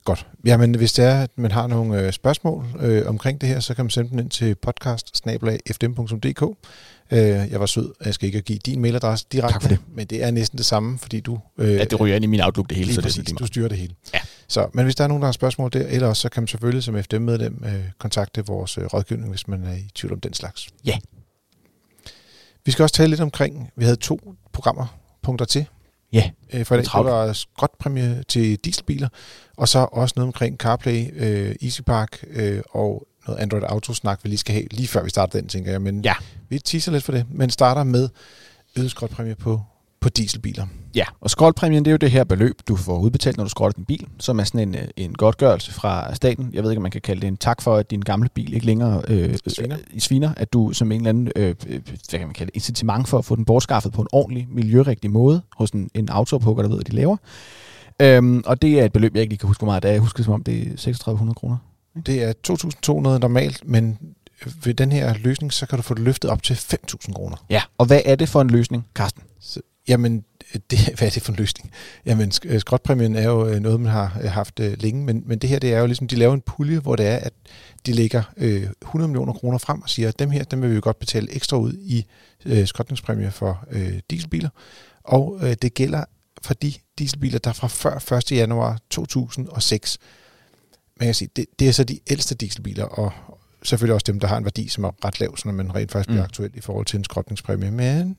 Godt. 0.06 0.26
Jamen, 0.44 0.74
hvis 0.74 0.92
det 0.92 1.04
er, 1.04 1.22
at 1.22 1.30
man 1.36 1.50
har 1.50 1.66
nogle 1.66 2.00
øh, 2.00 2.12
spørgsmål 2.12 2.64
øh, 2.80 3.06
omkring 3.06 3.40
det 3.40 3.48
her, 3.48 3.60
så 3.60 3.74
kan 3.74 3.84
man 3.84 3.90
sende 3.90 4.10
dem 4.10 4.18
ind 4.18 4.30
til 4.30 4.54
podcast 4.54 5.26
Øh, 7.12 7.18
jeg 7.20 7.60
var 7.60 7.66
sød, 7.66 7.92
jeg 8.04 8.14
skal 8.14 8.26
ikke 8.26 8.42
give 8.42 8.58
din 8.58 8.80
mailadresse 8.80 9.26
direkte, 9.32 9.52
Tak 9.54 9.62
for 9.62 9.68
det. 9.68 9.78
men 9.94 10.06
det 10.06 10.22
er 10.24 10.30
næsten 10.30 10.58
det 10.58 10.66
samme, 10.66 10.98
fordi 10.98 11.20
du... 11.20 11.38
Øh, 11.58 11.74
Ja, 11.74 11.84
det 11.84 12.00
ryger 12.00 12.16
ind 12.16 12.24
i 12.24 12.26
min 12.26 12.40
Outlook 12.40 12.68
det 12.68 12.76
hele, 12.76 12.94
så 12.94 13.00
det 13.00 13.06
er 13.06 13.22
præcis, 13.22 13.34
du 13.38 13.46
styrer 13.46 13.68
det 13.68 13.78
hele. 13.78 13.94
Ja. 14.14 14.18
Så, 14.48 14.68
men 14.74 14.84
hvis 14.84 14.94
der 14.94 15.04
er 15.04 15.08
nogen, 15.08 15.20
der 15.20 15.26
har 15.26 15.32
spørgsmål 15.32 15.72
der, 15.72 15.86
eller 15.86 16.12
så 16.12 16.28
kan 16.28 16.42
man 16.42 16.48
selvfølgelig 16.48 16.82
som 16.82 17.02
FDM-medlem 17.02 17.62
øh, 17.66 17.84
kontakte 17.98 18.46
vores 18.46 18.78
øh, 18.78 18.84
rådgivning, 18.84 19.30
hvis 19.30 19.48
man 19.48 19.64
er 19.64 19.74
i 19.74 19.88
tvivl 19.94 20.12
om 20.12 20.20
den 20.20 20.32
slags. 20.32 20.68
Ja. 20.84 20.98
Vi 22.64 22.72
skal 22.72 22.82
også 22.82 22.94
tale 22.94 23.10
lidt 23.10 23.20
omkring, 23.20 23.70
vi 23.76 23.84
havde 23.84 23.96
to 23.96 24.34
programmer, 24.52 24.98
punkter 25.22 25.44
til. 25.46 25.66
Ja, 26.12 26.30
Øh, 26.52 26.64
for 26.66 26.74
i 26.74 26.78
dag, 26.78 26.84
Det 26.84 26.92
det 26.92 27.04
var 27.04 27.32
skrotpræmie 27.32 28.22
til 28.28 28.56
dieselbiler, 28.56 29.08
og 29.56 29.68
så 29.68 29.78
også 29.92 30.12
noget 30.16 30.26
omkring 30.26 30.56
CarPlay, 30.56 31.06
øh, 31.12 31.54
EasyPark 31.62 32.24
øh, 32.30 32.62
og 32.70 33.06
noget 33.26 33.40
Android 33.40 33.62
Auto-snak, 33.68 34.20
vi 34.22 34.28
lige 34.28 34.38
skal 34.38 34.54
have, 34.54 34.66
lige 34.70 34.88
før 34.88 35.02
vi 35.02 35.10
starter 35.10 35.38
den, 35.40 35.48
tænker 35.48 35.70
jeg. 35.70 35.82
Men 35.82 36.00
Ja. 36.04 36.14
vi 36.48 36.58
teaser 36.58 36.92
lidt 36.92 37.04
for 37.04 37.12
det, 37.12 37.26
men 37.30 37.50
starter 37.50 37.84
med 37.84 38.08
øget 38.78 38.90
skrotpræmie 38.90 39.34
på, 39.34 39.60
på 40.06 40.10
dieselbiler. 40.10 40.66
Ja, 40.94 41.04
og 41.20 41.30
skrotpræmien, 41.30 41.84
det 41.84 41.90
er 41.90 41.92
jo 41.92 41.96
det 41.96 42.10
her 42.10 42.24
beløb, 42.24 42.60
du 42.68 42.76
får 42.76 42.98
udbetalt, 42.98 43.36
når 43.36 43.44
du 43.44 43.50
skrotter 43.50 43.76
din 43.76 43.84
bil, 43.84 44.06
som 44.18 44.38
er 44.38 44.44
sådan 44.44 44.68
en, 44.68 44.74
øh, 44.74 44.88
en 44.96 45.14
godtgørelse 45.14 45.72
fra 45.72 46.14
staten. 46.14 46.50
Jeg 46.52 46.62
ved 46.62 46.70
ikke, 46.70 46.78
om 46.78 46.82
man 46.82 46.90
kan 46.90 47.00
kalde 47.00 47.20
det 47.20 47.28
en 47.28 47.36
tak 47.36 47.62
for, 47.62 47.76
at 47.76 47.90
din 47.90 48.00
gamle 48.00 48.28
bil 48.34 48.54
ikke 48.54 48.66
længere 48.66 49.02
øh, 49.08 49.36
Sviner. 49.46 49.76
øh, 49.94 50.00
sviner. 50.00 50.34
At 50.36 50.52
du 50.52 50.72
som 50.72 50.92
en 50.92 51.00
eller 51.00 51.08
anden 51.08 51.32
øh, 51.36 51.54
øh, 51.68 51.80
hvad 52.10 52.18
kan 52.18 52.28
man 52.28 52.34
kalde 52.34 52.50
det, 52.50 52.56
incitament 52.56 53.08
for 53.08 53.18
at 53.18 53.24
få 53.24 53.36
den 53.36 53.44
bortskaffet 53.44 53.92
på 53.92 54.02
en 54.02 54.08
ordentlig, 54.12 54.46
miljørigtig 54.50 55.10
måde 55.10 55.42
hos 55.56 55.70
en, 55.70 55.90
en 55.94 56.08
autopugger, 56.08 56.62
der 56.62 56.68
ved, 56.68 56.76
hvad 56.76 56.84
de 56.84 56.96
laver. 56.96 57.16
Øhm, 58.02 58.42
og 58.46 58.62
det 58.62 58.80
er 58.80 58.84
et 58.84 58.92
beløb, 58.92 59.14
jeg 59.14 59.20
ikke 59.20 59.32
lige 59.32 59.38
kan 59.38 59.46
huske, 59.46 59.60
hvor 59.60 59.66
meget 59.66 59.82
det 59.82 59.88
er. 59.88 59.92
Jeg 59.92 60.00
husker 60.00 60.22
som 60.22 60.34
om, 60.34 60.42
det 60.42 60.58
er 60.58 60.76
3600 60.76 61.34
kroner. 61.34 61.56
Det 62.06 62.22
er 62.22 62.32
2.200 63.12 63.18
normalt, 63.18 63.62
men 63.68 63.98
ved 64.64 64.74
den 64.74 64.92
her 64.92 65.14
løsning, 65.18 65.52
så 65.52 65.66
kan 65.66 65.78
du 65.78 65.82
få 65.82 65.94
det 65.94 66.02
løftet 66.02 66.30
op 66.30 66.42
til 66.42 66.54
5.000 66.54 67.12
kroner. 67.12 67.36
Ja, 67.50 67.62
og 67.78 67.86
hvad 67.86 68.00
er 68.04 68.16
det 68.16 68.28
for 68.28 68.40
en 68.40 68.50
løsning, 68.50 68.86
Carsten? 68.94 69.22
Jamen, 69.88 70.24
det, 70.70 70.78
hvad 70.98 71.08
er 71.08 71.10
det 71.10 71.22
for 71.22 71.32
en 71.32 71.38
løsning? 71.38 71.70
Jamen, 72.06 72.32
øh, 72.44 72.60
skrotpræmien 72.60 73.16
er 73.16 73.24
jo 73.24 73.46
øh, 73.46 73.60
noget, 73.60 73.80
man 73.80 73.92
har 73.92 74.18
øh, 74.22 74.30
haft 74.30 74.58
længe, 74.58 75.04
men, 75.04 75.22
men 75.26 75.38
det 75.38 75.50
her, 75.50 75.58
det 75.58 75.74
er 75.74 75.80
jo 75.80 75.86
ligesom, 75.86 76.08
de 76.08 76.16
laver 76.16 76.34
en 76.34 76.40
pulje, 76.40 76.78
hvor 76.78 76.96
det 76.96 77.06
er, 77.06 77.16
at 77.16 77.32
de 77.86 77.92
lægger 77.92 78.22
øh, 78.36 78.66
100 78.82 79.08
millioner 79.08 79.32
kroner 79.32 79.58
frem 79.58 79.82
og 79.82 79.90
siger, 79.90 80.08
at 80.08 80.18
dem 80.18 80.30
her, 80.30 80.44
dem 80.44 80.62
vil 80.62 80.70
vi 80.70 80.74
jo 80.74 80.80
godt 80.84 80.98
betale 80.98 81.34
ekstra 81.34 81.56
ud 81.56 81.72
i 81.72 82.06
øh, 82.46 82.66
skrotningspræmier 82.66 83.30
for 83.30 83.64
øh, 83.70 84.00
dieselbiler. 84.10 84.48
Og 85.04 85.38
øh, 85.42 85.56
det 85.62 85.74
gælder 85.74 86.04
for 86.42 86.54
de 86.54 86.72
dieselbiler, 86.98 87.38
der 87.38 87.52
fra 87.52 87.98
før 87.98 88.16
1. 88.16 88.32
januar 88.32 88.78
2006. 88.90 89.98
Man 91.00 91.06
kan 91.06 91.14
sige, 91.14 91.30
det, 91.36 91.46
det 91.58 91.68
er 91.68 91.72
så 91.72 91.84
de 91.84 92.00
ældste 92.10 92.34
dieselbiler, 92.34 92.84
og 92.84 93.12
selvfølgelig 93.66 93.94
også 93.94 94.04
dem, 94.06 94.20
der 94.20 94.26
har 94.28 94.36
en 94.36 94.44
værdi, 94.44 94.68
som 94.68 94.84
er 94.84 95.04
ret 95.04 95.20
lav, 95.20 95.36
så 95.36 95.42
når 95.48 95.52
man 95.52 95.74
rent 95.74 95.92
faktisk 95.92 96.08
bliver 96.08 96.20
Mm. 96.22 96.24
aktuel 96.24 96.50
i 96.54 96.60
forhold 96.60 96.86
til 96.86 96.96
en 96.98 97.04
skrotningspræmie. 97.04 97.70
Men 97.70 98.16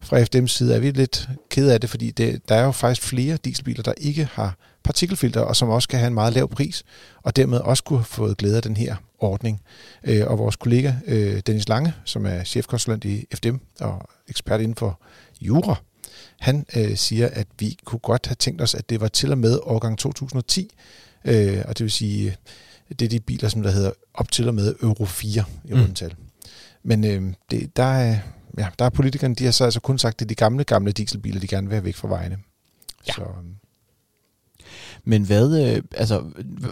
fra 0.00 0.22
FDM's 0.22 0.46
side 0.46 0.74
er 0.74 0.78
vi 0.78 0.90
lidt 0.90 1.28
kede 1.50 1.74
af 1.74 1.80
det, 1.80 1.90
fordi 1.90 2.10
det, 2.10 2.48
der 2.48 2.54
er 2.54 2.64
jo 2.64 2.72
faktisk 2.72 3.02
flere 3.08 3.36
dieselbiler, 3.36 3.82
der 3.82 3.92
ikke 3.96 4.28
har 4.32 4.56
partikelfilter, 4.84 5.40
og 5.40 5.56
som 5.56 5.68
også 5.68 5.88
kan 5.88 5.98
have 5.98 6.06
en 6.08 6.14
meget 6.14 6.32
lav 6.32 6.48
pris, 6.48 6.84
og 7.22 7.36
dermed 7.36 7.58
også 7.58 7.84
kunne 7.84 7.98
have 7.98 8.04
fået 8.04 8.36
glæde 8.36 8.56
af 8.56 8.62
den 8.62 8.76
her 8.76 8.96
ordning. 9.18 9.60
Øh, 10.04 10.26
og 10.26 10.38
vores 10.38 10.56
kollega 10.56 10.92
øh, 11.06 11.40
Dennis 11.46 11.68
Lange, 11.68 11.92
som 12.04 12.26
er 12.26 12.44
chefkonsulent 12.44 13.04
i 13.04 13.26
FDM 13.34 13.56
og 13.80 14.08
ekspert 14.28 14.60
inden 14.60 14.74
for 14.76 15.00
jura, 15.40 15.74
han 16.40 16.66
øh, 16.76 16.96
siger, 16.96 17.28
at 17.32 17.46
vi 17.58 17.76
kunne 17.84 17.98
godt 17.98 18.26
have 18.26 18.34
tænkt 18.34 18.62
os, 18.62 18.74
at 18.74 18.90
det 18.90 19.00
var 19.00 19.08
til 19.08 19.30
og 19.30 19.38
med 19.38 19.58
årgang 19.62 19.98
2010, 19.98 20.74
øh, 21.24 21.62
og 21.68 21.78
det 21.78 21.84
vil 21.84 21.90
sige, 21.90 22.36
det 22.88 23.02
er 23.02 23.08
de 23.08 23.20
biler, 23.20 23.48
som 23.48 23.62
der 23.62 23.70
hedder 23.70 23.90
op 24.14 24.30
til 24.30 24.48
og 24.48 24.54
med 24.54 24.74
Euro 24.82 25.04
4 25.04 25.44
i 25.64 25.72
Mm. 25.72 25.80
rundetal. 25.80 26.14
Men 26.82 27.04
øh, 27.04 27.22
det, 27.50 27.76
der, 27.76 27.82
er, 27.84 28.18
ja, 28.58 28.66
der 28.78 28.84
er 28.84 28.90
politikerne, 28.90 29.34
de 29.34 29.44
har 29.44 29.50
så 29.50 29.64
altså 29.64 29.80
kun 29.80 29.98
sagt, 29.98 30.14
at 30.14 30.18
det 30.18 30.24
er 30.24 30.28
de 30.28 30.34
gamle, 30.34 30.64
gamle 30.64 30.92
dieselbiler, 30.92 31.40
de 31.40 31.46
gerne 31.46 31.66
vil 31.68 31.74
have 31.74 31.84
væk 31.84 31.94
fra 31.96 32.08
vejene. 32.08 32.36
Ja. 33.08 33.12
Så, 33.12 33.22
øh, 33.22 33.26
Men 35.04 35.22
hvad, 35.22 35.74
øh, 35.76 35.82
altså, 35.96 36.20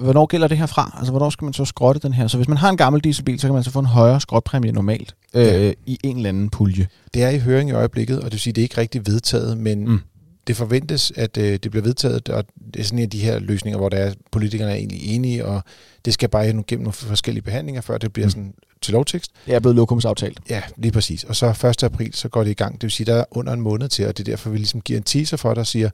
hvornår 0.01 0.27
gælder 0.27 0.49
det 0.49 0.59
her 0.59 0.67
fra? 0.67 0.95
Altså, 0.99 1.13
hvornår 1.13 1.31
skal 1.31 1.45
man 1.45 1.55
så 1.55 1.65
skrotte 1.65 2.01
den 2.01 2.13
her? 2.13 2.27
Så 2.27 2.37
hvis 2.37 2.49
man 2.49 2.57
har 2.59 2.71
en 2.71 2.77
gammel 2.77 3.05
dieselbil, 3.05 3.41
så 3.41 3.47
kan 3.47 3.55
man 3.55 3.65
så 3.65 3.71
få 3.71 3.79
en 3.79 3.87
højere 3.87 4.21
skrotpræmie 4.21 4.73
normalt 4.73 5.15
øh, 5.35 5.43
Ja. 5.45 5.73
i 5.87 5.99
en 6.05 6.17
eller 6.17 6.29
anden 6.29 6.51
pulje. 6.51 6.89
det 7.15 7.23
er 7.23 7.29
i 7.29 7.39
høring 7.39 7.71
i 7.71 7.73
øjeblikket, 7.73 8.19
og 8.19 8.25
det 8.25 8.33
vil 8.33 8.41
sige, 8.41 8.53
det 8.53 8.61
er 8.61 8.63
ikke 8.63 8.79
rigtig 8.81 9.07
vedtaget, 9.07 9.59
men 9.59 9.89
Mm. 9.89 10.01
Det 10.47 10.57
forventes, 10.57 11.13
at 11.17 11.37
øh, 11.37 11.53
det 11.63 11.71
bliver 11.71 11.85
vedtaget, 11.85 12.29
og 12.29 12.45
det 12.75 12.81
er 12.81 12.85
sådan 12.85 12.99
en 12.99 13.03
af 13.03 13.11
de 13.11 13.19
her 13.21 13.39
løsninger, 13.39 13.79
hvor 13.79 13.89
der 13.89 13.97
er, 13.97 14.15
politikerne 14.31 14.71
er 14.73 14.77
egentlig 14.77 15.03
enige, 15.15 15.45
og 15.45 15.63
det 16.05 16.15
skal 16.15 16.29
bare 16.29 16.47
gennem 16.47 16.83
nogle 16.83 16.93
forskellige 16.93 17.43
behandlinger, 17.43 17.81
før 17.81 17.99
det 17.99 18.13
bliver 18.13 18.27
Mm. 18.27 18.31
sådan 18.31 18.55
til 18.81 18.93
lovtekst. 18.93 19.31
Det 19.47 19.55
er 19.55 19.61
blevet 19.61 19.77
lokumsaftalt. 19.77 20.41
Ja, 20.51 20.63
lige 20.77 20.93
præcis. 20.93 21.25
Og 21.25 21.37
så 21.37 21.69
1. 21.69 21.83
april, 21.83 22.15
så 22.15 22.29
går 22.29 22.45
det 22.45 22.51
i 22.51 22.55
gang. 22.55 22.75
Det 22.75 22.83
vil 22.83 22.91
sige, 22.91 23.07
der 23.07 23.15
er 23.15 23.25
under 23.31 23.53
en 23.53 23.61
måned 23.61 23.89
til, 23.89 24.07
og 24.07 24.17
det 24.19 24.29
er 24.29 24.33
derfor, 24.33 24.51
vi 24.51 24.57
ligesom 24.57 24.81
giver 24.81 24.97
en 24.97 25.03
teaser 25.05 25.37
for 25.37 25.55
dig 25.55 25.61
og 25.61 25.67
siger, 25.67 25.91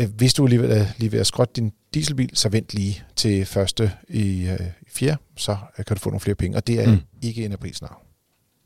øh, 0.00 0.08
hvis 0.16 0.34
du 0.34 0.44
alligevel 0.44 0.70
er 0.70 0.86
lige 0.98 1.12
ved 1.12 1.20
at 1.20 1.26
skrotte 1.26 1.52
din 1.56 1.72
dieselbil, 1.94 2.30
så 2.34 2.48
vent 2.48 2.74
lige 2.74 3.02
til 3.16 3.46
første 3.46 3.92
i 4.08 4.46
øh, 4.46 4.58
fjerde, 4.88 5.16
så 5.36 5.56
øh, 5.78 5.84
kan 5.84 5.96
du 5.96 6.00
få 6.00 6.10
nogle 6.10 6.20
flere 6.20 6.34
penge. 6.34 6.56
Og 6.56 6.66
det 6.66 6.80
er 6.80 6.90
Mm. 6.90 6.98
ikke 7.22 7.44
en 7.44 7.52
aprilsnar. 7.52 8.00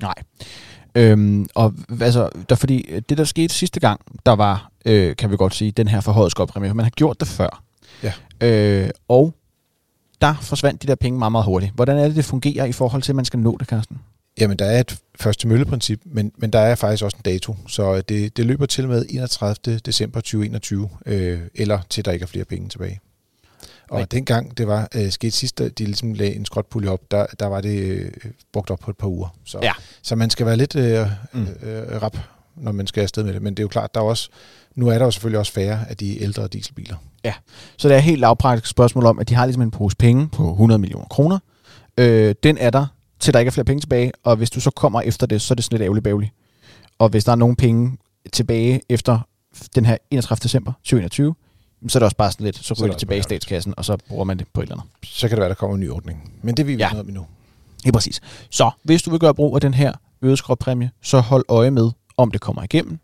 Nej. 0.03 0.15
Øhm, 0.99 1.47
og 1.55 1.75
altså, 2.00 2.28
der, 2.49 2.55
fordi 2.55 2.87
øh, 2.88 3.02
det, 3.09 3.19
der 3.19 3.25
skete 3.25 3.55
sidste 3.55 3.81
gang, 3.81 4.00
der 4.26 4.33
var, 4.33 4.71
øh, 4.85 5.17
kan 5.17 5.31
vi 5.31 5.37
godt 5.37 5.55
sige, 5.55 5.71
den 5.71 5.88
her 5.88 6.00
forhøjet 6.00 6.31
skrotpræmie, 6.31 6.71
for 6.71 6.75
man 6.75 6.85
har 6.85 6.90
gjort 6.90 7.21
det 7.21 7.28
før. 7.28 7.62
Ja. 8.02 8.12
Øh, 8.40 8.90
og 9.09 9.35
der 10.21 10.35
forsvandt 10.43 10.83
de 10.83 10.87
der 10.87 10.95
penge 10.95 11.19
meget, 11.19 11.33
meget 11.33 11.45
hurtigt. 11.45 11.73
Hvordan 11.75 11.99
er 11.99 12.05
det, 12.05 12.17
det 12.17 12.25
fungerer 12.25 12.64
i 12.64 12.73
forhold 12.73 13.02
til, 13.02 13.12
at 13.12 13.17
man 13.17 13.25
skal 13.25 13.38
nå 13.38 13.57
det, 13.61 13.69
Carsten? 13.69 13.99
Jamen, 14.40 14.57
der 14.57 14.64
er 14.64 14.81
et 14.81 14.99
første 15.21 15.49
mølleprincip, 15.49 16.00
men, 16.05 16.33
men 16.37 16.50
der 16.50 16.59
er 16.59 16.75
faktisk 16.75 17.05
også 17.05 17.17
en 17.17 17.23
dato. 17.23 17.57
Så 17.69 17.95
øh, 17.95 18.02
det, 18.09 18.37
det 18.37 18.47
løber 18.47 18.67
til 18.67 18.88
med 18.88 19.07
31. 19.11 19.78
december 19.78 20.21
2021, 20.21 20.88
øh, 21.07 21.40
eller 21.55 21.81
til 21.90 22.05
der 22.05 22.12
ikke 22.12 22.23
er 22.23 22.26
flere 22.26 22.45
penge 22.45 22.69
tilbage. 22.69 23.00
Og 23.90 23.97
Rigtigt. 23.99 24.12
dengang 24.12 24.59
det 24.59 24.66
var 24.66 24.88
øh, 24.95 25.11
sket 25.11 25.33
sidst, 25.33 25.59
de 25.59 25.73
ligesom 25.85 26.12
lagde 26.12 26.35
en 26.35 26.45
skrotpulje 26.45 26.90
op, 26.90 27.00
der, 27.11 27.26
der 27.40 27.47
var 27.47 27.61
det 27.61 27.78
øh, 27.78 28.11
brugt 28.52 28.71
op 28.71 28.78
på 28.78 28.90
et 28.90 28.97
par 28.97 29.07
uger. 29.09 29.28
Så, 29.45 29.59
Ja. 29.62 29.73
så 30.02 30.16
man 30.16 30.30
skal 30.30 30.47
være 30.47 30.57
lidt 30.57 30.76
øh, 30.76 31.07
Mm. 31.33 31.40
mm. 31.40 31.47
øh, 31.68 32.02
rap, 32.02 32.16
når 32.57 32.73
man 32.73 32.87
skal 32.87 33.02
afsted 33.02 33.25
med 33.25 33.35
det. 33.35 33.42
Men 33.42 33.54
det 33.54 33.59
er 33.61 33.64
jo 33.64 33.68
klart, 33.68 33.95
der 33.95 34.00
er 34.00 34.04
også, 34.04 34.28
nu 34.75 34.88
er 34.88 34.99
der 34.99 35.04
jo 35.04 35.11
selvfølgelig 35.11 35.38
også 35.38 35.52
færre 35.52 35.85
af 35.88 35.97
de 35.97 36.23
ældre 36.23 36.49
dieselbiler. 36.49 36.97
Så 37.76 37.88
det 37.88 37.95
er 37.95 37.99
et 37.99 38.04
helt 38.04 38.21
lavpraktisk 38.21 38.71
spørgsmål 38.71 39.07
om, 39.07 39.18
at 39.18 39.28
de 39.28 39.35
har 39.35 39.47
ligesom 39.47 39.62
en 39.62 39.71
pose 39.71 39.97
penge 39.97 40.28
på 40.28 40.50
100 40.50 40.78
millioner 40.78 41.07
kroner. 41.07 41.38
Øh, 41.99 42.35
den 42.42 42.59
er 42.59 42.71
der, 42.71 42.87
til 43.21 43.33
der 43.35 43.38
ikke 43.40 43.49
er 43.49 43.52
flere 43.52 43.64
penge 43.64 43.80
tilbage, 43.80 44.12
og 44.25 44.37
hvis 44.37 44.50
du 44.50 44.61
så 44.61 44.71
kommer 44.71 45.00
efter 45.00 45.26
det, 45.26 45.42
så 45.42 45.54
er 45.54 45.57
det 45.57 45.64
sådan 45.64 45.75
lidt 45.78 45.83
ærgerligt 45.85 46.04
bævligt. 46.04 46.33
Og 46.99 47.09
hvis 47.09 47.25
der 47.25 47.33
er 47.33 47.37
nogle 47.37 47.57
penge 47.57 47.99
tilbage 48.33 48.80
efter 48.88 49.18
den 49.75 49.87
her 49.87 49.97
31. 50.11 50.40
december 50.42 50.73
2021, 50.73 51.35
så 51.89 51.99
er 51.99 52.01
det 52.01 52.05
også 52.05 52.17
bare 52.17 52.33
sådan 52.33 52.45
lidt, 52.45 52.57
så 52.57 52.63
Så 52.63 52.75
er 52.75 52.79
ryger 52.79 52.87
det 52.87 52.93
det 52.93 52.99
tilbage 52.99 53.19
i 53.19 53.23
statskassen, 53.23 53.75
og 53.77 53.85
så 53.85 53.97
bruger 54.09 54.25
man 54.25 54.39
det 54.39 54.47
på 54.53 54.61
et 54.61 54.65
eller 54.65 54.75
andet. 54.77 54.87
Så 55.03 55.29
kan 55.29 55.37
det 55.37 55.41
være, 55.41 55.49
der 55.49 55.55
kommer 55.55 55.75
en 55.75 55.81
ny 55.81 55.91
ordning. 55.91 56.33
Men 56.43 56.57
det 56.57 56.67
vil 56.67 56.77
vi 56.77 56.83
Ja. 56.83 56.89
noget 56.89 57.01
om 57.01 57.09
endnu. 57.09 57.27
Ja, 57.87 57.91
præcis. 57.91 58.21
Så 58.51 58.71
hvis 58.83 59.03
du 59.03 59.11
vil 59.11 59.21
gøre 59.21 59.35
brug 59.35 59.55
af 59.55 59.61
den 59.61 59.75
her 59.75 59.93
øgede 60.23 60.37
skråpræmie, 60.37 60.91
så 61.03 61.21
hold 61.21 61.45
øje 61.49 61.71
med, 61.71 61.91
om 62.17 62.31
det 62.31 62.41
kommer 62.41 62.63
igennem. 62.63 62.99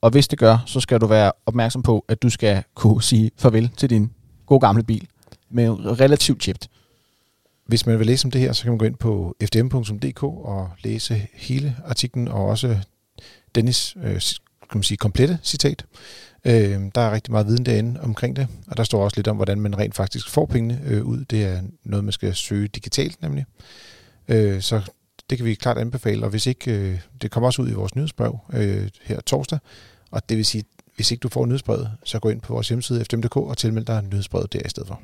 Og 0.00 0.10
hvis 0.10 0.28
det 0.28 0.38
gør, 0.38 0.58
så 0.66 0.80
skal 0.80 1.00
du 1.00 1.06
være 1.06 1.32
opmærksom 1.46 1.82
på, 1.82 2.04
at 2.08 2.22
du 2.22 2.30
skal 2.30 2.62
kunne 2.74 3.02
sige 3.02 3.30
farvel 3.38 3.70
til 3.76 3.90
din 3.90 4.10
gode 4.46 4.60
gamle 4.60 4.82
bil 4.82 5.06
med 5.50 5.70
relativt 6.00 6.42
chipt. 6.42 6.68
Hvis 7.66 7.86
man 7.86 7.98
vil 7.98 8.06
læse 8.06 8.24
om 8.26 8.30
det 8.30 8.40
her, 8.40 8.52
så 8.52 8.62
kan 8.62 8.72
man 8.72 8.78
gå 8.78 8.84
ind 8.84 8.96
på 8.96 9.36
fdm.dk 9.42 10.22
og 10.22 10.70
læse 10.84 11.26
hele 11.34 11.76
artiklen, 11.84 12.28
og 12.28 12.44
også 12.46 12.78
Dennis 13.54 13.96
øh, 14.02 14.20
kan 14.70 14.78
man 14.78 14.82
sige, 14.82 14.98
komplette 14.98 15.38
citat. 15.42 15.84
Øh, 16.44 16.80
der 16.94 17.00
er 17.00 17.10
rigtig 17.10 17.32
meget 17.32 17.46
viden 17.46 17.66
derinde 17.66 18.00
omkring 18.00 18.36
det, 18.36 18.48
og 18.66 18.76
der 18.76 18.84
står 18.84 19.04
også 19.04 19.16
lidt 19.16 19.28
om, 19.28 19.36
hvordan 19.36 19.60
man 19.60 19.78
rent 19.78 19.94
faktisk 19.94 20.30
får 20.30 20.46
pengene 20.46 20.80
øh, 20.84 21.04
ud. 21.04 21.24
Det 21.24 21.44
er 21.44 21.62
noget, 21.84 22.04
man 22.04 22.12
skal 22.12 22.34
søge 22.34 22.68
digitalt 22.68 23.22
nemlig. 23.22 23.44
Øh, 24.28 24.60
så 24.62 24.80
det 25.30 25.38
kan 25.38 25.44
vi 25.44 25.54
klart 25.54 25.78
anbefale, 25.78 26.24
og 26.24 26.30
hvis 26.30 26.46
ikke, 26.46 26.70
øh, 26.70 27.00
det 27.22 27.30
kommer 27.30 27.48
også 27.48 27.62
ud 27.62 27.68
i 27.68 27.72
vores 27.72 27.94
nyhedsbrev 27.94 28.38
øh, 28.52 28.88
her 29.02 29.20
torsdag, 29.20 29.58
og 30.10 30.28
det 30.28 30.36
vil 30.36 30.44
sige, 30.44 30.64
hvis 30.96 31.10
ikke 31.10 31.22
du 31.22 31.28
får 31.28 31.46
nyhedsbrevet, 31.46 31.90
så 32.04 32.18
gå 32.18 32.28
ind 32.28 32.40
på 32.40 32.52
vores 32.52 32.68
hjemmeside 32.68 33.04
fdm.dk 33.04 33.36
og 33.36 33.58
tilmeld 33.58 33.84
dig 33.84 34.02
nyhedsbrevet 34.02 34.52
der 34.52 34.60
i 34.64 34.68
stedet 34.68 34.88
for. 34.88 35.00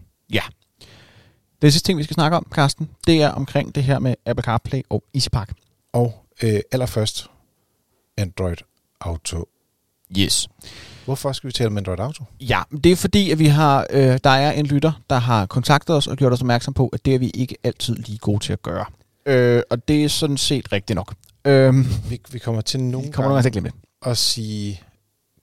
Det 1.63 1.73
sidste 1.73 1.87
ting, 1.87 1.99
vi 1.99 2.05
skal 2.05 2.15
snakke 2.15 2.37
om, 2.37 2.47
Carsten, 2.55 2.91
det 3.07 3.23
er 3.23 3.29
omkring 3.29 3.75
det 3.75 3.85
her 3.85 3.99
med 3.99 4.15
Apple 4.27 4.45
CarPlay 4.45 4.83
og 4.91 5.05
EasyPark. 5.15 5.53
Og 5.93 6.25
øh, 6.43 6.61
allerførst 6.73 7.31
Android 8.17 8.57
Auto. 9.05 9.49
Yes. 10.19 10.49
Hvorfor 11.05 11.33
skal 11.33 11.49
vi 11.49 11.53
tale 11.53 11.67
om 11.67 11.77
Android 11.79 11.99
Auto? 12.01 12.25
Ja, 12.41 12.63
det 12.85 12.93
er 12.93 12.97
fordi, 12.97 13.31
at 13.31 13.39
vi 13.39 13.47
har, 13.47 13.87
øh, 13.91 14.19
der 14.25 14.31
er 14.31 14.53
en 14.53 14.67
lytter, 14.67 14.93
der 15.11 15.17
har 15.19 15.47
kontaktet 15.47 15.97
os 15.97 16.07
og 16.07 16.17
gjort 16.17 16.33
os 16.33 16.41
opmærksom 16.41 16.75
på, 16.75 16.89
at 16.89 17.05
det 17.05 17.15
er 17.15 17.19
vi 17.19 17.31
ikke 17.35 17.57
altid 17.65 17.97
lige 17.97 18.19
gode 18.19 18.39
til 18.45 18.53
at 18.53 18.63
gøre. 18.63 18.85
Øh, 19.27 19.63
og 19.71 19.89
det 19.89 20.05
er 20.05 20.09
sådan 20.09 20.37
set 20.37 20.73
rigtigt 20.73 20.95
nok. 20.95 21.15
Øh, 21.45 21.75
Vi, 22.11 22.21
vi 22.31 22.39
kommer 22.39 22.61
til 22.61 22.81
nogle 22.81 23.13
kommer 23.13 23.29
nogle 23.29 23.35
gange 23.37 23.43
til 23.43 23.49
at 23.49 23.53
glemme 23.53 23.69
det. 23.69 24.11
at 24.11 24.19
sige 24.19 24.81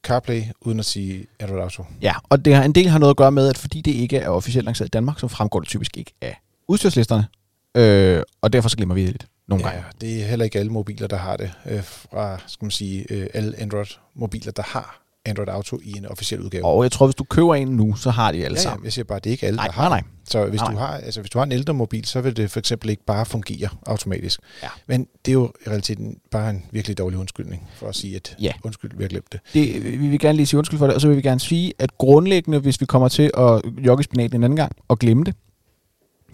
CarPlay, 0.04 0.44
uden 0.62 0.80
at 0.80 0.86
sige 0.86 1.25
Android 1.39 1.62
Auto. 1.62 1.86
Ja, 2.01 2.13
og 2.30 2.46
det 2.46 2.56
har, 2.56 2.63
en 2.63 2.72
del 2.72 2.89
har 2.89 3.00
noget 3.00 3.10
at 3.13 3.18
gøre 3.18 3.32
med, 3.32 3.48
at 3.50 3.58
fordi 3.58 3.82
det 3.82 3.92
ikke 3.92 4.18
er 4.18 4.30
officielt 4.30 4.66
lanceret 4.66 4.88
i 4.88 4.89
Danmark, 4.89 5.20
så 5.20 5.28
fremgår 5.28 5.60
det 5.60 5.70
typisk 5.70 5.98
ikke 5.98 6.13
af 6.22 6.42
udstyrslisterne. 6.68 7.28
Øh, 7.75 8.24
og 8.42 8.54
derfor 8.54 8.70
så 8.70 8.78
glemmer 8.78 8.96
vi 8.96 9.01
det 9.01 9.10
lidt 9.12 9.28
nogle 9.50 9.63
gange. 9.63 9.79
Ja, 9.79 10.08
det 10.08 10.22
er 10.22 10.25
heller 10.27 10.46
ikke 10.46 10.60
alle 10.60 10.72
mobiler, 10.72 11.08
der 11.08 11.18
har 11.18 11.38
det. 11.38 11.51
Øh, 11.65 11.84
fra, 11.84 12.38
skal 12.48 12.65
man 12.65 12.72
sige, 12.72 13.06
øh, 13.10 13.27
alle 13.34 13.60
Android-mobiler, 13.60 14.51
der 14.51 14.63
har 14.63 15.01
Android 15.25 15.50
Auto 15.50 15.79
i 15.84 15.98
en 15.98 16.06
officiel 16.06 16.41
udgave. 16.41 16.65
Og 16.65 16.84
jeg 16.84 16.91
tror, 16.91 17.06
hvis 17.08 17.15
du 17.15 17.24
køber 17.24 17.56
en 17.56 17.68
nu, 17.68 17.96
så 17.96 18.10
har 18.10 18.32
de 18.32 18.38
alle 18.46 18.56
ja, 18.56 18.62
ja, 18.62 18.70
sammen. 18.70 18.86
jeg 18.86 18.94
siger 18.94 19.06
bare, 19.06 19.20
det 19.20 19.25
er 19.25 19.32
ikke 19.32 19.48
alle, 19.48 19.58
Nej, 19.58 19.65
der 19.65 19.72
har 19.74 19.89
nej. 19.89 20.03
Så 20.25 20.46
hvis, 20.46 20.62
Nej, 20.62 20.72
du 20.72 20.77
har, 20.77 20.88
altså, 20.88 21.22
hvis 21.22 21.29
du 21.29 21.38
har 21.38 21.46
en 21.46 21.51
ældre 21.51 21.74
mobil, 21.74 22.06
så 22.06 22.22
vil 22.22 22.38
det 22.38 22.51
for 22.51 22.60
eksempel 22.60 22.89
ikke 22.89 23.06
bare 23.06 23.25
fungere 23.25 23.70
automatisk. 23.86 24.39
Ja. 24.63 24.68
Men 24.88 25.08
det 25.25 25.32
er 25.32 25.34
jo 25.34 25.51
i 25.65 25.70
realiteten 25.70 26.18
bare 26.32 26.50
en 26.50 26.65
virkelig 26.72 26.98
dårlig 26.98 27.20
undskyldning 27.20 27.68
for 27.75 27.88
at 27.88 27.96
sige, 27.96 28.15
at 28.15 28.36
Ja. 28.41 28.51
undskyld, 28.63 28.91
vi 28.98 29.03
har 29.03 29.08
glemt 29.10 29.32
det. 29.32 29.39
Det, 29.53 29.84
vi 29.84 30.08
vil 30.08 30.20
gerne 30.20 30.36
lige 30.36 30.46
sige 30.48 30.58
undskyld 30.58 30.79
for 30.79 30.86
det, 30.86 30.96
og 30.96 31.01
så 31.01 31.08
vil 31.08 31.18
vi 31.18 31.22
gerne 31.22 31.39
sige, 31.39 31.74
at 31.79 31.98
grundlæggende, 31.98 32.60
hvis 32.60 32.82
vi 32.82 32.86
kommer 32.86 33.08
til 33.08 33.32
at 33.38 33.62
jogge 33.86 34.03
spinaten 34.03 34.36
en 34.39 34.44
anden 34.44 34.58
gang 34.58 34.72
og 34.88 35.00
glemme 35.00 35.24
det, 35.24 35.36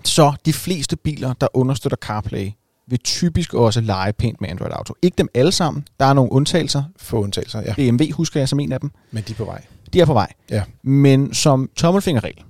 så 0.03 0.33
de 0.45 0.53
fleste 0.53 0.95
biler, 0.95 1.33
der 1.33 1.47
understøtter 1.53 1.97
CarPlay, 1.97 2.49
vil 2.87 2.99
typisk 2.99 3.53
også 3.53 3.81
lege 3.81 4.13
pænt 4.13 4.41
med 4.41 4.49
Android 4.49 4.71
Auto. 4.73 4.93
Ikke 5.01 5.15
dem 5.17 5.29
alle 5.33 5.51
sammen. 5.51 5.87
Der 5.99 6.05
er 6.05 6.13
nogle 6.13 6.31
undtagelser. 6.31 6.83
Få 6.97 7.23
undtagelser, 7.23 7.61
ja. 7.61 7.73
BMW 7.73 8.03
husker 8.13 8.39
jeg 8.39 8.49
som 8.49 8.59
en 8.59 8.71
af 8.71 8.79
dem. 8.79 8.91
Men 9.11 9.23
de 9.27 9.31
er 9.31 9.35
på 9.35 9.45
vej. 9.45 9.61
De 9.93 10.01
er 10.01 10.05
på 10.05 10.13
vej. 10.13 10.33
Ja. 10.49 10.63
Men 10.83 11.33
som 11.33 11.69
tommelfingerregel, 11.75 12.43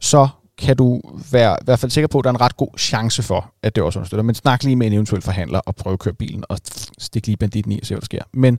så 0.00 0.28
kan 0.58 0.76
du 0.76 1.00
være 1.32 1.56
i 1.60 1.64
hvert 1.64 1.78
fald 1.78 1.90
sikker 1.90 2.08
på, 2.08 2.18
at 2.18 2.24
der 2.24 2.30
er 2.30 2.34
en 2.34 2.40
ret 2.40 2.56
god 2.56 2.78
chance 2.78 3.22
for, 3.22 3.52
at 3.62 3.74
det 3.74 3.84
også 3.84 3.98
understøtter. 3.98 4.22
Men 4.22 4.34
snak 4.34 4.64
lige 4.64 4.76
med 4.76 4.86
en 4.86 4.92
eventuel 4.92 5.22
forhandler 5.22 5.58
og 5.58 5.76
prøv 5.76 5.92
at 5.92 5.98
køre 5.98 6.14
bilen 6.14 6.44
og 6.48 6.58
stik 6.98 7.26
lige 7.26 7.36
banditten 7.36 7.72
i 7.72 7.80
og 7.80 7.86
se, 7.86 7.94
hvad 7.94 8.00
der 8.00 8.04
sker. 8.04 8.22
Men 8.32 8.58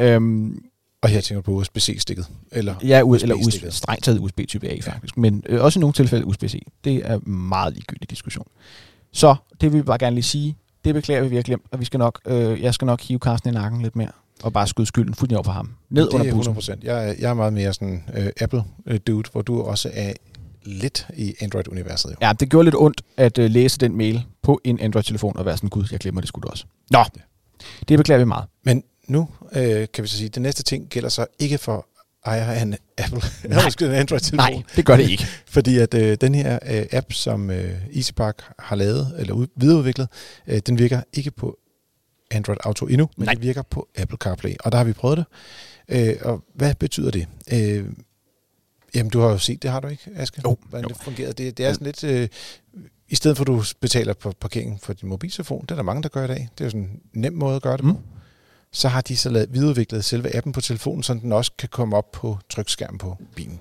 øhm, 0.00 0.58
Og 1.02 1.08
her 1.08 1.20
tænker 1.20 1.42
du 1.42 1.44
på 1.44 1.52
USB-C-stikket. 1.52 2.26
Eller 2.52 2.74
Ja, 2.82 3.02
US, 3.02 3.22
eller 3.22 3.34
USB, 3.34 3.64
strengt 3.70 4.04
taget 4.04 4.18
USB 4.18 4.40
type 4.48 4.68
A 4.68 4.78
faktisk, 4.82 5.16
men 5.16 5.42
øh, 5.48 5.62
også 5.64 5.78
i 5.78 5.80
nogle 5.80 5.92
tilfælde 5.92 6.26
USB-C. 6.26 6.62
Det 6.84 7.02
er 7.04 7.18
meget 7.28 7.74
ligegyldig 7.74 8.10
diskussion. 8.10 8.46
Så 9.14 9.34
det 9.60 9.72
vil 9.72 9.78
vi 9.78 9.82
bare 9.82 9.98
gerne 9.98 10.14
lige 10.14 10.22
sige. 10.24 10.56
Det 10.84 10.94
beklager 10.94 11.22
vi, 11.22 11.28
vi 11.28 11.36
har 11.36 11.42
glemt, 11.42 11.62
og 11.72 11.80
vi 11.80 11.84
skal 11.84 11.98
nok, 11.98 12.20
øh, 12.26 12.62
jeg 12.62 12.74
skal 12.74 12.86
nok 12.86 13.00
hive 13.02 13.18
Carsten 13.18 13.50
i 13.50 13.52
nakken 13.52 13.82
lidt 13.82 13.96
mere, 13.96 14.10
og 14.42 14.52
bare 14.52 14.66
skyde 14.66 14.86
skylden 14.86 15.14
fuldstændig 15.14 15.36
over 15.36 15.44
på 15.44 15.50
ham. 15.50 15.70
Ned 15.90 16.02
det 16.02 16.12
under 16.12 16.26
er 16.26 16.34
bussen. 16.34 16.52
100 16.52 16.54
procent. 16.54 16.84
Jeg, 16.84 17.08
er- 17.08 17.14
jeg 17.20 17.30
er 17.30 17.34
meget 17.34 17.52
mere 17.52 17.72
sådan 17.72 18.02
uh, 18.18 18.24
Apple-dude, 18.40 19.30
hvor 19.32 19.42
du 19.42 19.62
også 19.62 19.90
er 19.94 20.12
lidt 20.64 21.06
i 21.16 21.34
Android-universet. 21.40 22.10
Jo. 22.10 22.16
Ja, 22.20 22.32
det 22.40 22.50
gjorde 22.50 22.64
lidt 22.64 22.74
ondt 22.78 23.02
at 23.16 23.38
øh, 23.38 23.50
læse 23.50 23.78
den 23.78 23.96
mail 23.96 24.22
på 24.42 24.60
en 24.64 24.80
Android-telefon 24.80 25.36
og 25.36 25.44
være 25.46 25.56
sådan, 25.56 25.68
gud, 25.70 25.84
jeg 25.92 26.00
glemmer 26.00 26.20
det 26.20 26.30
du 26.42 26.48
også. 26.48 26.64
Nå, 26.90 27.04
det 27.88 27.98
beklager 27.98 28.18
vi 28.18 28.24
meget. 28.24 28.44
Men 28.64 28.82
nu 29.08 29.28
øh, 29.52 29.86
kan 29.94 30.02
vi 30.04 30.08
så 30.08 30.16
sige, 30.16 30.26
at 30.26 30.34
det 30.34 30.42
næste 30.42 30.62
ting 30.62 30.88
gælder 30.88 31.08
så 31.08 31.26
ikke 31.38 31.58
for 31.58 31.86
ejer 32.24 32.62
en 32.62 32.76
Apple, 32.98 33.20
Nej. 33.48 33.60
en 33.80 33.90
Android-telefon. 33.90 34.36
Nej, 34.36 34.62
det 34.76 34.86
gør 34.86 34.96
det 34.96 35.10
ikke. 35.10 35.26
Fordi 35.46 35.78
at 35.78 35.94
øh, 35.94 36.16
den 36.20 36.34
her 36.34 36.58
øh, 36.70 36.86
app, 36.92 37.12
som 37.12 37.50
øh, 37.50 37.74
EasyPark 37.96 38.42
har 38.58 38.76
lavet, 38.76 39.14
eller 39.18 39.34
ud, 39.34 39.46
videreudviklet, 39.56 40.08
øh, 40.46 40.60
den 40.66 40.78
virker 40.78 41.00
ikke 41.12 41.30
på 41.30 41.58
Android 42.30 42.58
Auto 42.64 42.86
endnu, 42.86 43.08
men 43.16 43.24
Nej. 43.24 43.34
den 43.34 43.42
virker 43.42 43.62
på 43.62 43.88
Apple 43.96 44.18
CarPlay. 44.18 44.54
Og 44.60 44.72
der 44.72 44.78
har 44.78 44.84
vi 44.84 44.92
prøvet 44.92 45.18
det. 45.18 45.24
Øh, 45.88 46.16
og 46.22 46.44
hvad 46.54 46.74
betyder 46.74 47.10
det? 47.10 47.26
Øh, 47.52 47.84
jamen, 48.94 49.10
du 49.10 49.20
har 49.20 49.28
jo 49.28 49.38
set 49.38 49.62
det, 49.62 49.70
har 49.70 49.80
du 49.80 49.88
ikke, 49.88 50.10
Aske? 50.16 50.40
Jo, 50.44 50.56
Hvordan 50.68 50.84
jo. 50.84 50.88
det 50.88 50.96
fungerer. 51.04 51.32
Det, 51.32 51.58
det 51.58 51.66
er 51.66 51.72
sådan 51.72 51.84
lidt... 51.86 52.04
Øh, 52.04 52.28
I 53.08 53.14
stedet 53.14 53.36
for, 53.36 53.44
at 53.44 53.46
du 53.46 53.64
betaler 53.80 54.14
på 54.14 54.32
parkering 54.40 54.80
for 54.82 54.92
din 54.92 55.08
mobiltelefon, 55.08 55.62
det 55.62 55.70
er 55.70 55.74
der 55.74 55.82
mange, 55.82 56.02
der 56.02 56.08
gør 56.08 56.24
i 56.24 56.28
dag. 56.28 56.48
Det 56.58 56.60
er 56.60 56.64
jo 56.64 56.70
sådan 56.70 56.80
en 56.82 57.00
nem 57.12 57.32
måde 57.32 57.56
at 57.56 57.62
gøre 57.62 57.76
det 57.76 57.84
Mm. 57.84 57.92
på. 57.94 58.00
Så 58.74 58.88
har 58.88 59.00
de 59.00 59.16
så 59.16 59.30
lavet, 59.30 59.48
videreudviklet 59.52 60.04
selve 60.04 60.36
appen 60.36 60.52
på 60.52 60.60
telefonen, 60.60 61.02
så 61.02 61.14
den 61.14 61.32
også 61.32 61.50
kan 61.58 61.68
komme 61.68 61.96
op 61.96 62.12
på 62.12 62.38
trykskærmen 62.50 62.98
på 62.98 63.16
bilen. 63.36 63.60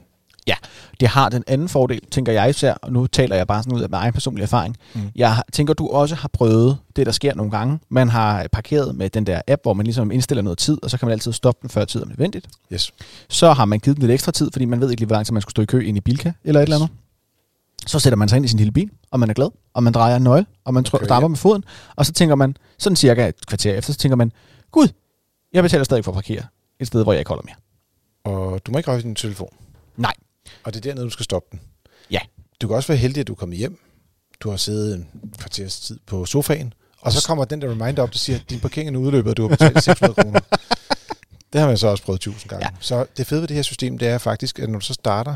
Det 0.99 1.07
har 1.07 1.29
den 1.29 1.43
anden 1.47 1.69
fordel, 1.69 2.01
tænker 2.11 2.31
jeg 2.31 2.49
især, 2.49 2.73
og 2.73 2.91
nu 2.91 3.07
taler 3.07 3.35
jeg 3.35 3.47
bare 3.47 3.63
sådan 3.63 3.77
ud 3.77 3.81
af 3.81 3.89
min 3.89 3.93
egen 3.93 4.13
personlige 4.13 4.43
erfaring. 4.43 4.77
Mm. 4.93 5.01
Jeg 5.15 5.41
tænker, 5.53 5.73
du 5.73 5.87
også 5.87 6.15
har 6.15 6.27
prøvet 6.33 6.77
det, 6.95 7.05
der 7.05 7.11
sker 7.11 7.35
nogle 7.35 7.51
gange. 7.51 7.79
Man 7.89 8.09
har 8.09 8.47
parkeret 8.51 8.95
med 8.95 9.09
den 9.09 9.25
der 9.25 9.41
app, 9.47 9.61
hvor 9.63 9.73
man 9.73 9.85
ligesom 9.85 10.11
indstiller 10.11 10.41
noget 10.41 10.57
tid, 10.57 10.77
og 10.83 10.89
så 10.89 10.97
kan 10.97 11.05
man 11.05 11.13
altid 11.13 11.33
stoppe 11.33 11.59
den 11.61 11.69
før 11.69 11.85
tid 11.85 12.01
om 12.01 12.07
nødvendigt. 12.07 12.47
Yes. 12.73 12.91
Så 13.29 13.53
har 13.53 13.65
man 13.65 13.79
givet 13.79 13.97
den 13.97 14.01
lidt 14.01 14.11
ekstra 14.11 14.31
tid, 14.31 14.49
fordi 14.53 14.65
man 14.65 14.81
ved 14.81 14.89
ikke 14.89 15.01
lige, 15.01 15.07
hvor 15.07 15.15
lang 15.15 15.25
tid 15.25 15.33
man 15.33 15.41
skulle 15.41 15.51
stå 15.51 15.61
i 15.61 15.65
kø 15.65 15.79
ind 15.79 15.97
i 15.97 16.01
Bilka 16.01 16.31
eller 16.43 16.59
et 16.61 16.63
eller 16.63 16.75
andet. 16.75 16.89
Så 17.87 17.99
sætter 17.99 18.17
man 18.17 18.29
sig 18.29 18.35
ind 18.35 18.45
i 18.45 18.47
sin 18.47 18.57
lille 18.57 18.71
bil, 18.71 18.89
og 19.11 19.19
man 19.19 19.29
er 19.29 19.33
glad, 19.33 19.49
og 19.73 19.83
man 19.83 19.93
drejer 19.93 20.15
en 20.15 20.23
nøgle, 20.23 20.45
og 20.65 20.73
man 20.73 20.85
Okay, 20.93 21.07
ja. 21.09 21.27
med 21.27 21.37
foden, 21.37 21.63
og 21.95 22.05
så 22.05 22.13
tænker 22.13 22.35
man, 22.35 22.57
sådan 22.77 22.95
cirka 22.95 23.27
et 23.27 23.45
kvarter 23.45 23.73
efter, 23.73 23.93
så 23.93 23.99
tænker 23.99 24.15
man, 24.15 24.31
gud, 24.71 24.87
jeg 25.53 25.63
betaler 25.63 25.83
stadig 25.83 26.05
for 26.05 26.11
at 26.11 26.15
parkere 26.15 26.43
et 26.79 26.87
sted, 26.87 27.03
hvor 27.03 27.13
jeg 27.13 27.19
ikke 27.19 27.29
holder 27.29 27.43
mere. 27.45 27.55
Og 28.23 28.65
du 28.65 28.71
må 28.71 28.77
ikke 28.77 28.91
røre 28.91 29.01
din 29.01 29.15
telefon. 29.15 29.55
Nej. 29.97 30.13
Og 30.63 30.73
det 30.73 30.79
er 30.79 30.81
dernede, 30.81 31.05
du 31.05 31.09
skal 31.09 31.23
stoppe 31.23 31.47
den. 31.51 31.61
Ja. 32.11 32.19
Du 32.61 32.67
kan 32.67 32.75
også 32.75 32.87
være 32.87 32.97
heldig, 32.97 33.21
at 33.21 33.27
du 33.27 33.33
er 33.33 33.37
kommet 33.37 33.57
hjem. 33.57 33.79
Du 34.39 34.49
har 34.49 34.57
siddet 34.57 34.95
en 34.95 35.07
kvarters 35.37 35.79
tid 35.79 35.99
på 36.05 36.25
sofaen, 36.25 36.73
og 37.01 37.11
så 37.11 37.27
kommer 37.27 37.45
den 37.45 37.61
der 37.61 37.69
reminder 37.71 38.03
op, 38.03 38.13
der 38.13 38.17
siger, 38.17 38.39
at 38.39 38.49
din 38.49 38.59
parkering 38.59 38.87
er 38.87 38.91
nu 38.91 38.99
udløbet, 38.99 39.29
og 39.29 39.37
du 39.37 39.41
har 39.41 39.49
betalt 39.49 39.83
600 39.83 40.23
kroner. 40.23 40.39
Det 41.53 41.61
har 41.61 41.67
man 41.67 41.77
så 41.77 41.87
også 41.87 42.03
prøvet 42.03 42.17
1000 42.17 42.49
gange. 42.49 42.65
Ja. 42.65 42.71
Så 42.79 43.05
det 43.17 43.27
fede 43.27 43.41
ved 43.41 43.47
det 43.47 43.55
her 43.55 43.63
system, 43.63 43.97
det 43.97 44.07
er 44.07 44.17
faktisk, 44.17 44.59
at 44.59 44.69
når 44.69 44.79
du 44.79 44.85
så 44.85 44.93
starter 44.93 45.35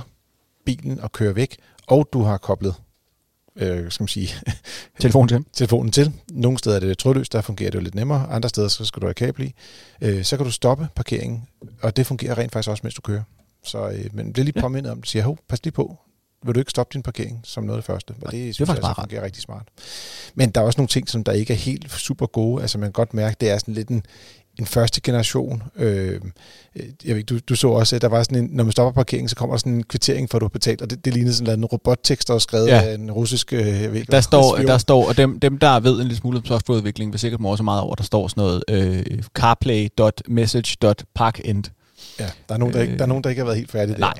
bilen 0.66 1.00
og 1.00 1.12
kører 1.12 1.34
væk, 1.34 1.58
og 1.88 2.10
du 2.14 2.24
har 2.24 2.38
koblet 2.38 2.76
øh, 3.58 3.92
skal 3.92 4.04
man 4.04 4.08
sige, 4.08 4.30
Telefonen 5.00 5.28
til. 5.30 5.46
telefonen 5.54 5.92
til. 5.92 6.14
Nogle 6.32 6.58
steder 6.58 6.76
er 6.76 6.80
det 6.80 6.98
trådløst, 6.98 7.34
der 7.34 7.42
fungerer 7.42 7.70
det 7.72 7.76
jo 7.78 7.84
lidt 7.84 7.96
nemmere. 7.96 8.28
Andre 8.30 8.50
steder 8.50 8.68
så 8.68 8.86
skal 8.86 9.02
du 9.02 9.06
have 9.08 9.14
kabel 9.14 9.46
i. 9.46 9.54
Øh, 10.02 10.24
så 10.24 10.38
kan 10.38 10.46
du 10.46 10.52
stoppe 10.52 10.88
parkeringen, 10.96 11.44
og 11.82 11.98
det 11.98 12.08
fungerer 12.08 12.38
rent 12.38 12.52
faktisk 12.54 12.70
også, 12.70 12.82
mens 12.84 12.94
du 12.96 13.02
kører. 13.02 13.24
Så, 13.64 13.90
øh, 13.90 14.06
men 14.14 14.28
det 14.28 14.38
er 14.38 14.44
lige 14.44 14.54
Ja. 14.56 14.62
påmindet 14.62 14.92
om, 14.92 15.00
at 15.04 15.08
siger, 15.08 15.24
hov, 15.24 15.38
pas 15.50 15.64
lige 15.64 15.72
på. 15.72 15.98
Vil 16.46 16.56
du 16.56 16.60
ikke 16.60 16.70
stoppe 16.72 16.94
din 16.94 17.04
parkering 17.04 17.42
som 17.44 17.64
noget 17.64 17.78
af 17.78 17.82
det 17.82 17.86
første? 17.88 18.14
Og 18.22 18.32
det, 18.32 18.50
er 18.50 18.54
synes 18.54 18.68
jeg 18.68 18.76
altså 18.76 18.94
fungerer 18.96 19.24
rigtig 19.26 19.42
smart. 19.44 19.68
Men 20.36 20.50
der 20.50 20.62
er 20.62 20.66
også 20.66 20.80
nogle 20.80 20.88
ting, 20.88 21.10
som 21.10 21.24
der 21.24 21.32
ikke 21.32 21.54
er 21.54 21.58
helt 21.58 21.92
super 21.92 22.26
gode. 22.26 22.62
Altså 22.62 22.78
man 22.78 22.88
kan 22.88 22.92
godt 22.94 23.14
mærke, 23.14 23.38
det 23.42 23.50
er 23.50 23.58
sådan 23.58 23.74
lidt 23.74 23.90
en, 23.90 24.04
en 24.60 24.66
første 24.66 25.02
generation. 25.02 25.64
Øh, 25.76 26.22
jeg 27.06 27.16
ved, 27.16 27.24
du, 27.24 27.40
du 27.50 27.56
så 27.56 27.68
også, 27.68 27.96
at 27.96 28.02
der 28.02 28.08
var 28.08 28.24
sådan 28.24 28.38
en, 28.44 28.50
når 28.54 28.64
man 28.64 28.72
stopper 28.72 28.92
parkeringen, 28.92 29.30
så 29.30 29.36
kommer 29.36 29.56
der 29.56 29.60
sådan 29.60 29.74
en 29.74 29.84
kvittering 29.84 30.30
for, 30.30 30.38
at 30.38 30.42
du 30.42 30.46
har 30.46 30.50
betalt, 30.50 30.82
og 30.82 30.90
det, 30.90 31.06
det 31.06 31.14
ligner 31.14 31.32
sådan 31.32 31.60
en 31.60 31.66
robottekst, 31.66 32.28
der 32.28 32.34
er 32.34 32.40
skrevet 32.40 32.68
Ja. 32.68 32.82
af 32.82 32.94
en 32.94 33.12
russisk... 33.12 33.54
øh, 33.54 33.68
Jeg 33.82 33.94
ved, 33.94 34.04
Der 34.12 34.22
står, 34.22 34.56
spion. 34.56 34.68
der 34.68 34.78
står, 34.78 35.08
og 35.08 35.18
dem, 35.18 35.40
dem 35.40 35.58
der 35.58 35.80
ved 35.80 35.92
en 35.92 35.98
lille 36.02 36.16
smule 36.16 36.38
om 36.38 36.46
softwareudvikling, 36.46 37.12
vil 37.12 37.20
sikkert 37.20 37.42
morse 37.42 37.64
meget 37.64 37.82
over, 37.82 37.96
der 37.96 38.04
står 38.04 38.28
sådan 38.28 38.42
noget 38.42 38.64
øh, 38.70 39.06
carplay.message.parkend. 39.34 41.64
Ja, 42.20 42.30
der 42.50 42.56
er, 42.56 42.58
nogen, 42.60 42.74
der, 42.74 42.82
ikke, 42.82 42.98
der 42.98 43.02
er 43.04 43.06
nogen, 43.08 43.24
der 43.24 43.30
ikke 43.30 43.40
har 43.40 43.46
været 43.46 43.58
helt 43.58 43.72
færdige 43.72 44.00
Nej. 44.00 44.14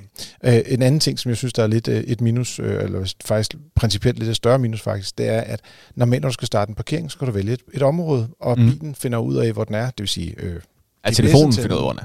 der. 0.44 0.58
Øh, 0.58 0.62
en 0.66 0.82
anden 0.82 1.00
ting, 1.00 1.20
som 1.20 1.30
jeg 1.30 1.38
synes, 1.38 1.54
der 1.54 1.64
er 1.64 1.68
lidt 1.68 1.88
øh, 1.88 2.04
et 2.04 2.22
minus, 2.22 2.60
øh, 2.60 2.84
eller 2.84 3.14
faktisk 3.26 3.56
principielt 3.76 4.20
lidt 4.20 4.30
et 4.30 4.36
større 4.36 4.60
minus 4.60 4.82
faktisk, 4.82 5.18
det 5.18 5.28
er, 5.28 5.42
at 5.42 5.60
når 5.96 6.06
når 6.06 6.20
du 6.20 6.32
skal 6.34 6.46
starte 6.46 6.70
en 6.70 6.76
parkering, 6.76 7.12
så 7.12 7.18
kan 7.18 7.26
du 7.28 7.32
vælge 7.34 7.54
et, 7.54 7.62
et 7.74 7.82
område, 7.82 8.28
og 8.40 8.60
Mm. 8.60 8.70
bilen 8.72 8.96
finder 8.96 9.18
ud 9.18 9.36
af, 9.36 9.52
hvor 9.52 9.64
den 9.64 9.76
er, 9.76 9.86
det 9.86 10.00
vil 10.00 10.08
sige 10.08 10.36
øh, 10.38 10.62
At 11.04 11.16
telefonen 11.16 11.54
finder 11.54 11.76
ud 11.76 11.82
af 11.82 11.86
ordene. 11.86 12.02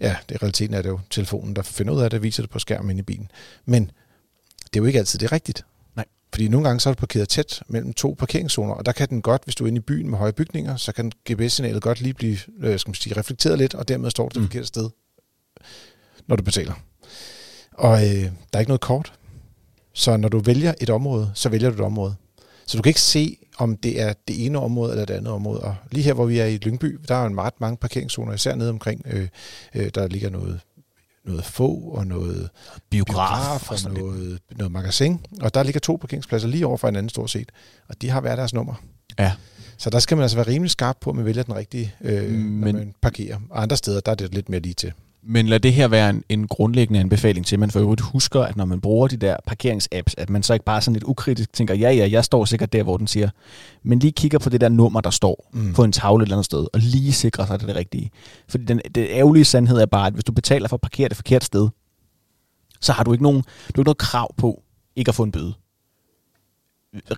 Ja, 0.00 0.16
det 0.28 0.34
er 0.34 0.42
realiteten 0.42 0.74
er 0.74 0.82
det 0.82 0.88
jo 0.88 1.00
telefonen, 1.10 1.56
der 1.56 1.62
finder 1.62 1.92
ud 1.94 2.00
af 2.00 2.10
det, 2.10 2.22
viser 2.22 2.42
det 2.42 2.50
på 2.50 2.58
skærmen 2.58 2.90
inde 2.90 3.00
i 3.00 3.02
bilen. 3.02 3.28
Men 3.66 3.84
det 4.64 4.76
er 4.76 4.80
jo 4.80 4.84
ikke 4.84 4.98
altid 4.98 5.18
det 5.18 5.26
er 5.26 5.32
rigtigt. 5.32 5.64
Nej. 5.96 6.04
Fordi 6.32 6.48
nogle 6.48 6.66
gange 6.68 6.80
så 6.80 6.88
er 6.90 6.94
du 6.94 6.98
parkeret 7.00 7.28
tæt 7.28 7.62
mellem 7.68 7.92
to 7.92 8.16
parkeringszoner, 8.18 8.74
og 8.74 8.86
der 8.86 8.92
kan 8.92 9.08
den 9.08 9.22
godt, 9.22 9.44
hvis 9.44 9.54
du 9.54 9.64
er 9.64 9.68
inde 9.68 9.78
i 9.78 9.80
byen 9.80 10.10
med 10.10 10.18
høje 10.18 10.32
bygninger, 10.32 10.76
så 10.76 10.92
kan 10.92 11.12
GPS-signalet 11.30 11.82
godt 11.82 12.00
lige 12.00 12.14
blive 12.14 12.38
øh, 12.60 12.78
skal 12.78 12.88
man 12.90 12.94
sige, 12.94 13.16
reflekteret 13.16 13.58
lidt, 13.58 13.74
og 13.74 13.88
dermed 13.88 14.10
står 14.10 14.28
du 14.28 14.34
det 14.34 14.40
Mm. 14.40 14.46
forkerte 14.48 14.66
sted, 14.66 14.90
når 16.26 16.36
du 16.36 16.42
betaler. 16.42 16.74
Og 17.72 18.04
øh, 18.04 18.22
der 18.22 18.30
er 18.52 18.58
ikke 18.58 18.70
noget 18.70 18.80
kort. 18.80 19.12
Så 19.92 20.16
når 20.16 20.28
du 20.28 20.38
vælger 20.38 20.74
et 20.80 20.90
område, 20.90 21.30
så 21.34 21.48
vælger 21.48 21.70
du 21.70 21.74
et 21.74 21.80
område. 21.80 22.14
Så 22.66 22.76
du 22.76 22.82
kan 22.82 22.90
ikke 22.90 23.00
se, 23.00 23.36
om 23.58 23.76
det 23.76 24.00
er 24.00 24.12
det 24.28 24.46
ene 24.46 24.58
område 24.58 24.92
eller 24.92 25.04
det 25.04 25.14
andet 25.14 25.32
område. 25.32 25.60
Og 25.60 25.76
lige 25.90 26.04
her, 26.04 26.12
hvor 26.12 26.26
vi 26.26 26.38
er 26.38 26.46
i 26.46 26.56
Lyngby, 26.56 26.98
der 27.08 27.14
er 27.14 27.20
jo 27.20 27.26
en 27.26 27.40
ret 27.40 27.60
mange 27.60 27.76
parkeringszoner, 27.76 28.32
især 28.32 28.54
nede 28.54 28.70
omkring, 28.70 29.02
øh, 29.06 29.28
øh, 29.74 29.90
der 29.94 30.08
ligger 30.08 30.30
noget, 30.30 30.60
noget 31.24 31.44
få 31.44 31.74
og 31.74 32.06
noget 32.06 32.50
biograf 32.90 33.70
og 33.70 33.78
sådan 33.78 33.94
lidt. 33.94 34.06
noget, 34.06 34.38
noget 34.50 34.72
magasin. 34.72 35.20
Og 35.40 35.54
der 35.54 35.62
ligger 35.62 35.80
to 35.80 35.96
parkeringspladser 35.96 36.48
lige 36.48 36.66
over 36.66 36.76
for 36.76 36.88
hinanden 36.88 37.08
stort 37.08 37.30
set. 37.30 37.52
Og 37.88 38.02
de 38.02 38.10
har 38.10 38.20
hver 38.20 38.36
deres 38.36 38.54
nummer. 38.54 38.74
Ja. 39.18 39.32
Så 39.78 39.90
der 39.90 39.98
skal 39.98 40.16
man 40.16 40.22
altså 40.22 40.36
være 40.36 40.46
rimelig 40.46 40.70
skarp 40.70 40.96
på, 41.00 41.10
at 41.10 41.16
man 41.16 41.24
vælger 41.24 41.42
den 41.42 41.54
rigtige, 41.54 41.94
øh, 42.00 42.30
Men... 42.30 42.60
når 42.60 42.72
man 42.72 42.94
parkerer. 43.02 43.38
Og 43.50 43.62
andre 43.62 43.76
steder, 43.76 44.00
der 44.00 44.12
er 44.12 44.16
det 44.16 44.34
lidt 44.34 44.48
mere 44.48 44.60
lige 44.60 44.74
til. 44.74 44.92
Men 45.26 45.46
lad 45.46 45.60
det 45.60 45.72
her 45.72 45.88
være 45.88 46.10
en, 46.10 46.24
en 46.28 46.46
grundlæggende 46.48 47.00
anbefaling 47.00 47.46
til, 47.46 47.56
at 47.56 47.60
man 47.60 47.70
for 47.70 47.80
øvrigt 47.80 48.00
husker, 48.00 48.40
at 48.40 48.56
når 48.56 48.64
man 48.64 48.80
bruger 48.80 49.08
de 49.08 49.16
der 49.16 49.36
parkeringsapps, 49.46 50.14
at 50.18 50.30
man 50.30 50.42
så 50.42 50.52
ikke 50.52 50.64
bare 50.64 50.80
sådan 50.80 50.92
lidt 50.92 51.04
ukritisk 51.04 51.52
tænker, 51.52 51.74
ja, 51.74 51.90
ja, 51.90 52.08
jeg 52.10 52.24
står 52.24 52.44
sikkert 52.44 52.72
der, 52.72 52.82
hvor 52.82 52.96
den 52.96 53.06
siger, 53.06 53.30
men 53.82 53.98
lige 53.98 54.12
kigger 54.12 54.38
på 54.38 54.48
det 54.50 54.60
der 54.60 54.68
nummer, 54.68 55.00
der 55.00 55.10
står 55.10 55.48
Mm. 55.52 55.72
på 55.74 55.84
en 55.84 55.92
tavle 55.92 56.22
et 56.22 56.26
eller 56.26 56.36
andet 56.36 56.44
sted, 56.44 56.66
og 56.72 56.80
lige 56.80 57.12
sikrer 57.12 57.46
sig, 57.46 57.54
at 57.54 57.60
det 57.60 57.64
er 57.66 57.72
det 57.72 57.76
rigtige. 57.76 58.10
Fordi 58.48 58.64
den, 58.64 58.80
det 58.94 59.06
ærgerlige 59.10 59.44
sandhed 59.44 59.78
er 59.78 59.86
bare, 59.86 60.06
at 60.06 60.12
hvis 60.12 60.24
du 60.24 60.32
betaler 60.32 60.68
for 60.68 60.76
at 60.76 60.80
parkere 60.80 61.08
det 61.08 61.16
forkerte 61.16 61.46
sted, 61.46 61.68
så 62.80 62.92
har 62.92 63.04
du 63.04 63.12
ikke, 63.12 63.22
nogen, 63.22 63.38
du 63.42 63.46
har 63.74 63.80
ikke 63.80 63.82
noget 63.82 63.98
krav 63.98 64.34
på 64.36 64.62
ikke 64.96 65.08
at 65.08 65.14
få 65.14 65.22
en 65.22 65.32
bøde. 65.32 65.54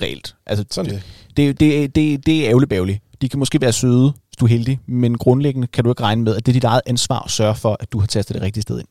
Reelt. 0.03 0.37
Altså, 0.47 0.65
Sådan 0.71 0.93
det. 0.93 1.03
det, 1.37 1.61
det, 1.61 1.95
det, 1.95 2.27
det 2.27 2.45
er 2.45 2.49
ærgerligt 2.49 2.71
bævligt. 2.71 3.03
De 3.21 3.29
kan 3.29 3.39
måske 3.39 3.61
være 3.61 3.73
søde, 3.73 4.11
hvis 4.11 4.37
du 4.41 4.45
er 4.45 4.49
heldig, 4.49 4.81
men 4.87 5.19
grundlæggende 5.19 5.67
kan 5.67 5.85
du 5.85 5.91
ikke 5.91 6.03
regne 6.03 6.23
med, 6.23 6.37
at 6.37 6.47
det 6.47 6.53
er 6.53 6.55
dit 6.55 6.65
eget 6.65 6.83
ansvar 6.87 7.21
at 7.21 7.31
sørge 7.31 7.55
for, 7.55 7.77
at 7.81 7.93
du 7.93 7.99
har 7.99 8.07
tastet 8.07 8.35
det 8.35 8.43
rigtige 8.43 8.63
sted 8.63 8.79
ind. 8.79 8.89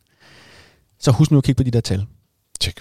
Så 1.00 1.12
husk 1.12 1.32
nu 1.32 1.38
at 1.38 1.44
kigge 1.44 1.58
på 1.58 1.64
de 1.64 1.72
der 1.72 1.82
tal. 1.82 2.06
Tjek. 2.60 2.80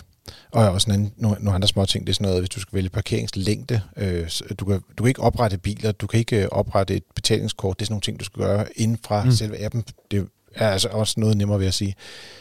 Og 0.52 0.70
også 0.70 0.90
en 0.90 0.94
anden, 0.94 1.12
nogle, 1.16 1.36
nogle 1.40 1.54
andre 1.54 1.68
små 1.68 1.86
ting, 1.86 2.06
det 2.06 2.12
er 2.12 2.14
sådan 2.14 2.24
noget, 2.24 2.40
hvis 2.40 2.48
du 2.48 2.60
skal 2.60 2.76
vælge 2.76 2.88
parkeringslængde. 2.88 3.80
Øh, 3.96 4.30
du, 4.58 4.64
kan, 4.64 4.80
du 4.98 5.02
kan 5.02 5.08
ikke 5.08 5.22
oprette 5.22 5.58
biler, 5.58 5.92
du 5.92 6.06
kan 6.06 6.18
ikke 6.18 6.42
øh, 6.42 6.48
oprette 6.52 6.96
et 6.96 7.02
betalingskort. 7.14 7.78
Det 7.78 7.84
er 7.84 7.86
sådan 7.86 7.92
nogle 7.92 8.00
ting, 8.00 8.20
du 8.20 8.24
skal 8.24 8.42
gøre 8.42 8.66
inden 8.76 8.98
fra 9.04 9.24
mm. 9.24 9.30
Selve 9.30 9.64
appen. 9.64 9.84
Det 10.10 10.28
er 10.54 10.68
altså 10.68 10.88
også 10.88 11.20
noget 11.20 11.36
nemmere 11.36 11.60
ved 11.60 11.66
at 11.66 11.74
sige. 11.74 11.94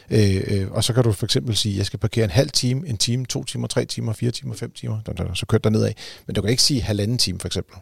Øh, 0.10 0.42
øh, 0.48 0.72
og 0.72 0.84
så 0.84 0.94
kan 0.94 1.04
du 1.04 1.12
for 1.12 1.26
eksempel 1.26 1.56
sige, 1.56 1.78
jeg 1.78 1.86
skal 1.86 2.00
parkere 2.00 2.24
en 2.24 2.32
halv 2.32 2.50
time, 2.50 2.88
en 2.88 2.98
time, 2.98 3.26
to 3.26 3.44
timer, 3.44 3.68
tre 3.68 3.86
timer, 3.86 4.14
fire 4.14 4.32
timer, 4.32 4.56
fem 4.56 4.72
timer. 4.72 5.00
Så 5.34 5.46
kørt 5.46 5.64
der 5.64 5.70
nedad. 5.70 5.94
Men 6.28 6.36
du 6.36 6.42
kan 6.42 6.50
ikke 6.50 6.64
sige 6.64 6.82
halvanden 6.82 7.18
time 7.18 7.40
for 7.40 7.48
eksempel. 7.48 7.78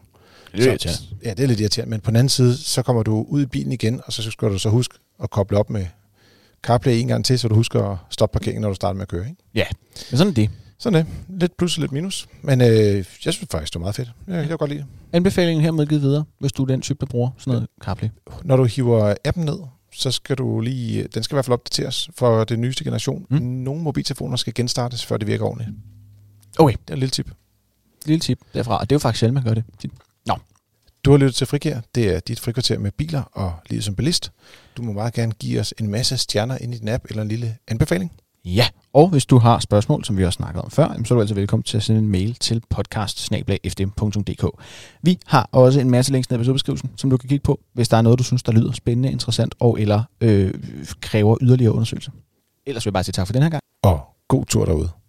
Så, 0.58 1.02
ja, 1.24 1.30
det 1.30 1.40
er 1.40 1.46
lidt 1.46 1.60
irriterende. 1.60 1.90
Men 1.90 2.00
på 2.00 2.10
den 2.10 2.16
anden 2.16 2.28
side, 2.28 2.56
så 2.56 2.82
kommer 2.82 3.02
du 3.02 3.26
ud 3.28 3.42
i 3.42 3.46
bilen 3.46 3.72
igen, 3.72 4.00
og 4.06 4.12
så 4.12 4.30
skal 4.30 4.48
du 4.48 4.58
så 4.58 4.68
huske 4.68 4.94
at 5.22 5.30
koble 5.30 5.58
op 5.58 5.70
med 5.70 5.86
CarPlay 6.62 6.92
en 6.92 7.08
gang 7.08 7.24
til, 7.24 7.38
så 7.38 7.48
du 7.48 7.54
husker 7.54 7.84
at 7.84 7.98
stoppe 8.10 8.32
parkeringen, 8.32 8.62
når 8.62 8.68
du 8.68 8.74
starter 8.74 8.94
med 8.94 9.02
at 9.02 9.08
køre. 9.08 9.28
Ikke? 9.28 9.42
Ja, 9.54 9.64
men 10.10 10.18
sådan 10.18 10.30
er 10.30 10.34
det. 10.34 10.50
Sådan 10.78 11.06
det. 11.06 11.40
Lidt 11.40 11.56
plus 11.56 11.76
og 11.76 11.80
lidt 11.80 11.92
minus. 11.92 12.28
Men 12.42 12.60
øh, 12.60 12.68
jeg 12.96 13.04
synes 13.04 13.46
faktisk, 13.50 13.72
det 13.72 13.80
var 13.80 13.84
meget 13.84 13.94
fedt. 13.94 14.12
Jeg, 14.26 14.34
jeg 14.34 14.48
kan 14.48 14.58
godt 14.58 14.70
lide 14.70 14.80
det. 14.80 14.88
Anbefalingen 15.12 15.64
hermed 15.64 15.86
givet 15.86 16.02
videre, 16.02 16.24
hvis 16.38 16.52
du 16.52 16.62
er 16.62 16.66
den 16.66 16.80
type, 16.80 16.96
der 17.00 17.06
bruger 17.06 17.30
sådan 17.38 17.52
noget 17.52 17.68
CarPlay. 17.80 18.08
Når 18.44 18.56
du 18.56 18.64
hiver 18.64 19.14
appen 19.24 19.44
ned, 19.44 19.58
så 19.92 20.10
skal 20.10 20.36
du 20.36 20.60
lige... 20.60 21.08
Den 21.14 21.22
skal 21.22 21.34
i 21.34 21.36
hvert 21.36 21.44
fald 21.44 21.52
opdateres 21.52 22.10
for 22.14 22.44
den 22.44 22.60
nyeste 22.60 22.84
generation. 22.84 23.26
Mm. 23.30 23.36
Nogle 23.42 23.82
mobiltelefoner 23.82 24.36
skal 24.36 24.54
genstartes, 24.54 25.04
før 25.04 25.16
det 25.16 25.28
virker 25.28 25.44
ordentligt. 25.44 25.70
Okay. 26.58 26.76
Det 26.80 26.90
er 26.90 26.92
et 26.94 26.98
lille 26.98 27.10
tip. 27.10 27.30
Lille 28.06 28.20
tip 28.20 28.38
derfra, 28.54 28.78
og 28.78 28.90
det 28.90 28.94
er 28.94 28.96
jo 28.96 29.00
faktisk 29.00 29.20
sjældent, 29.20 29.34
man 29.34 29.44
gør 29.44 29.54
det. 29.54 29.64
Du 31.04 31.10
har 31.10 31.18
lyttet 31.18 31.34
til 31.34 31.46
Frikær. 31.46 31.80
Det 31.94 32.14
er 32.14 32.20
dit 32.20 32.40
frikvarter 32.40 32.78
med 32.78 32.90
biler 32.92 33.22
og 33.32 33.52
livet 33.70 33.84
som 33.84 33.94
bilist. 33.94 34.32
Du 34.76 34.82
må 34.82 34.92
meget 34.92 35.14
gerne 35.14 35.32
give 35.32 35.60
os 35.60 35.74
en 35.80 35.90
masse 35.90 36.16
stjerner 36.16 36.58
ind 36.60 36.74
i 36.74 36.78
din 36.78 36.88
app 36.88 37.04
eller 37.08 37.22
en 37.22 37.28
lille 37.28 37.56
anbefaling. 37.68 38.12
Ja, 38.44 38.66
og 38.92 39.08
hvis 39.08 39.26
du 39.26 39.38
har 39.38 39.58
spørgsmål, 39.58 40.04
som 40.04 40.16
vi 40.16 40.24
også 40.24 40.36
snakket 40.36 40.62
om 40.62 40.70
før, 40.70 40.86
så 41.04 41.14
er 41.14 41.16
du 41.16 41.20
altså 41.20 41.34
velkommen 41.34 41.62
til 41.62 41.76
at 41.76 41.82
sende 41.82 41.98
en 41.98 42.08
mail 42.08 42.34
til 42.34 42.62
podcast 42.70 43.32
Vi 45.02 45.18
har 45.26 45.48
også 45.52 45.80
en 45.80 45.90
masse 45.90 46.12
links 46.12 46.30
nede 46.30 46.38
i 46.38 46.40
episodebeskrivelsen, 46.40 46.90
som 46.96 47.10
du 47.10 47.16
kan 47.16 47.28
kigge 47.28 47.42
på, 47.42 47.60
hvis 47.72 47.88
der 47.88 47.96
er 47.96 48.02
noget, 48.02 48.18
du 48.18 48.24
synes, 48.24 48.42
der 48.42 48.52
lyder 48.52 48.72
spændende, 48.72 49.10
interessant 49.10 49.54
og 49.60 49.80
eller 49.80 50.02
øh, 50.20 50.54
kræver 51.00 51.36
yderligere 51.40 51.72
undersøgelse. 51.72 52.10
Ellers 52.66 52.84
vil 52.84 52.90
jeg 52.90 52.94
bare 52.94 53.04
sige 53.04 53.12
tak 53.12 53.26
for 53.26 53.32
den 53.32 53.42
her 53.42 53.50
gang. 53.50 53.62
Og 53.82 54.00
god 54.28 54.44
tur 54.44 54.64
derude. 54.64 55.01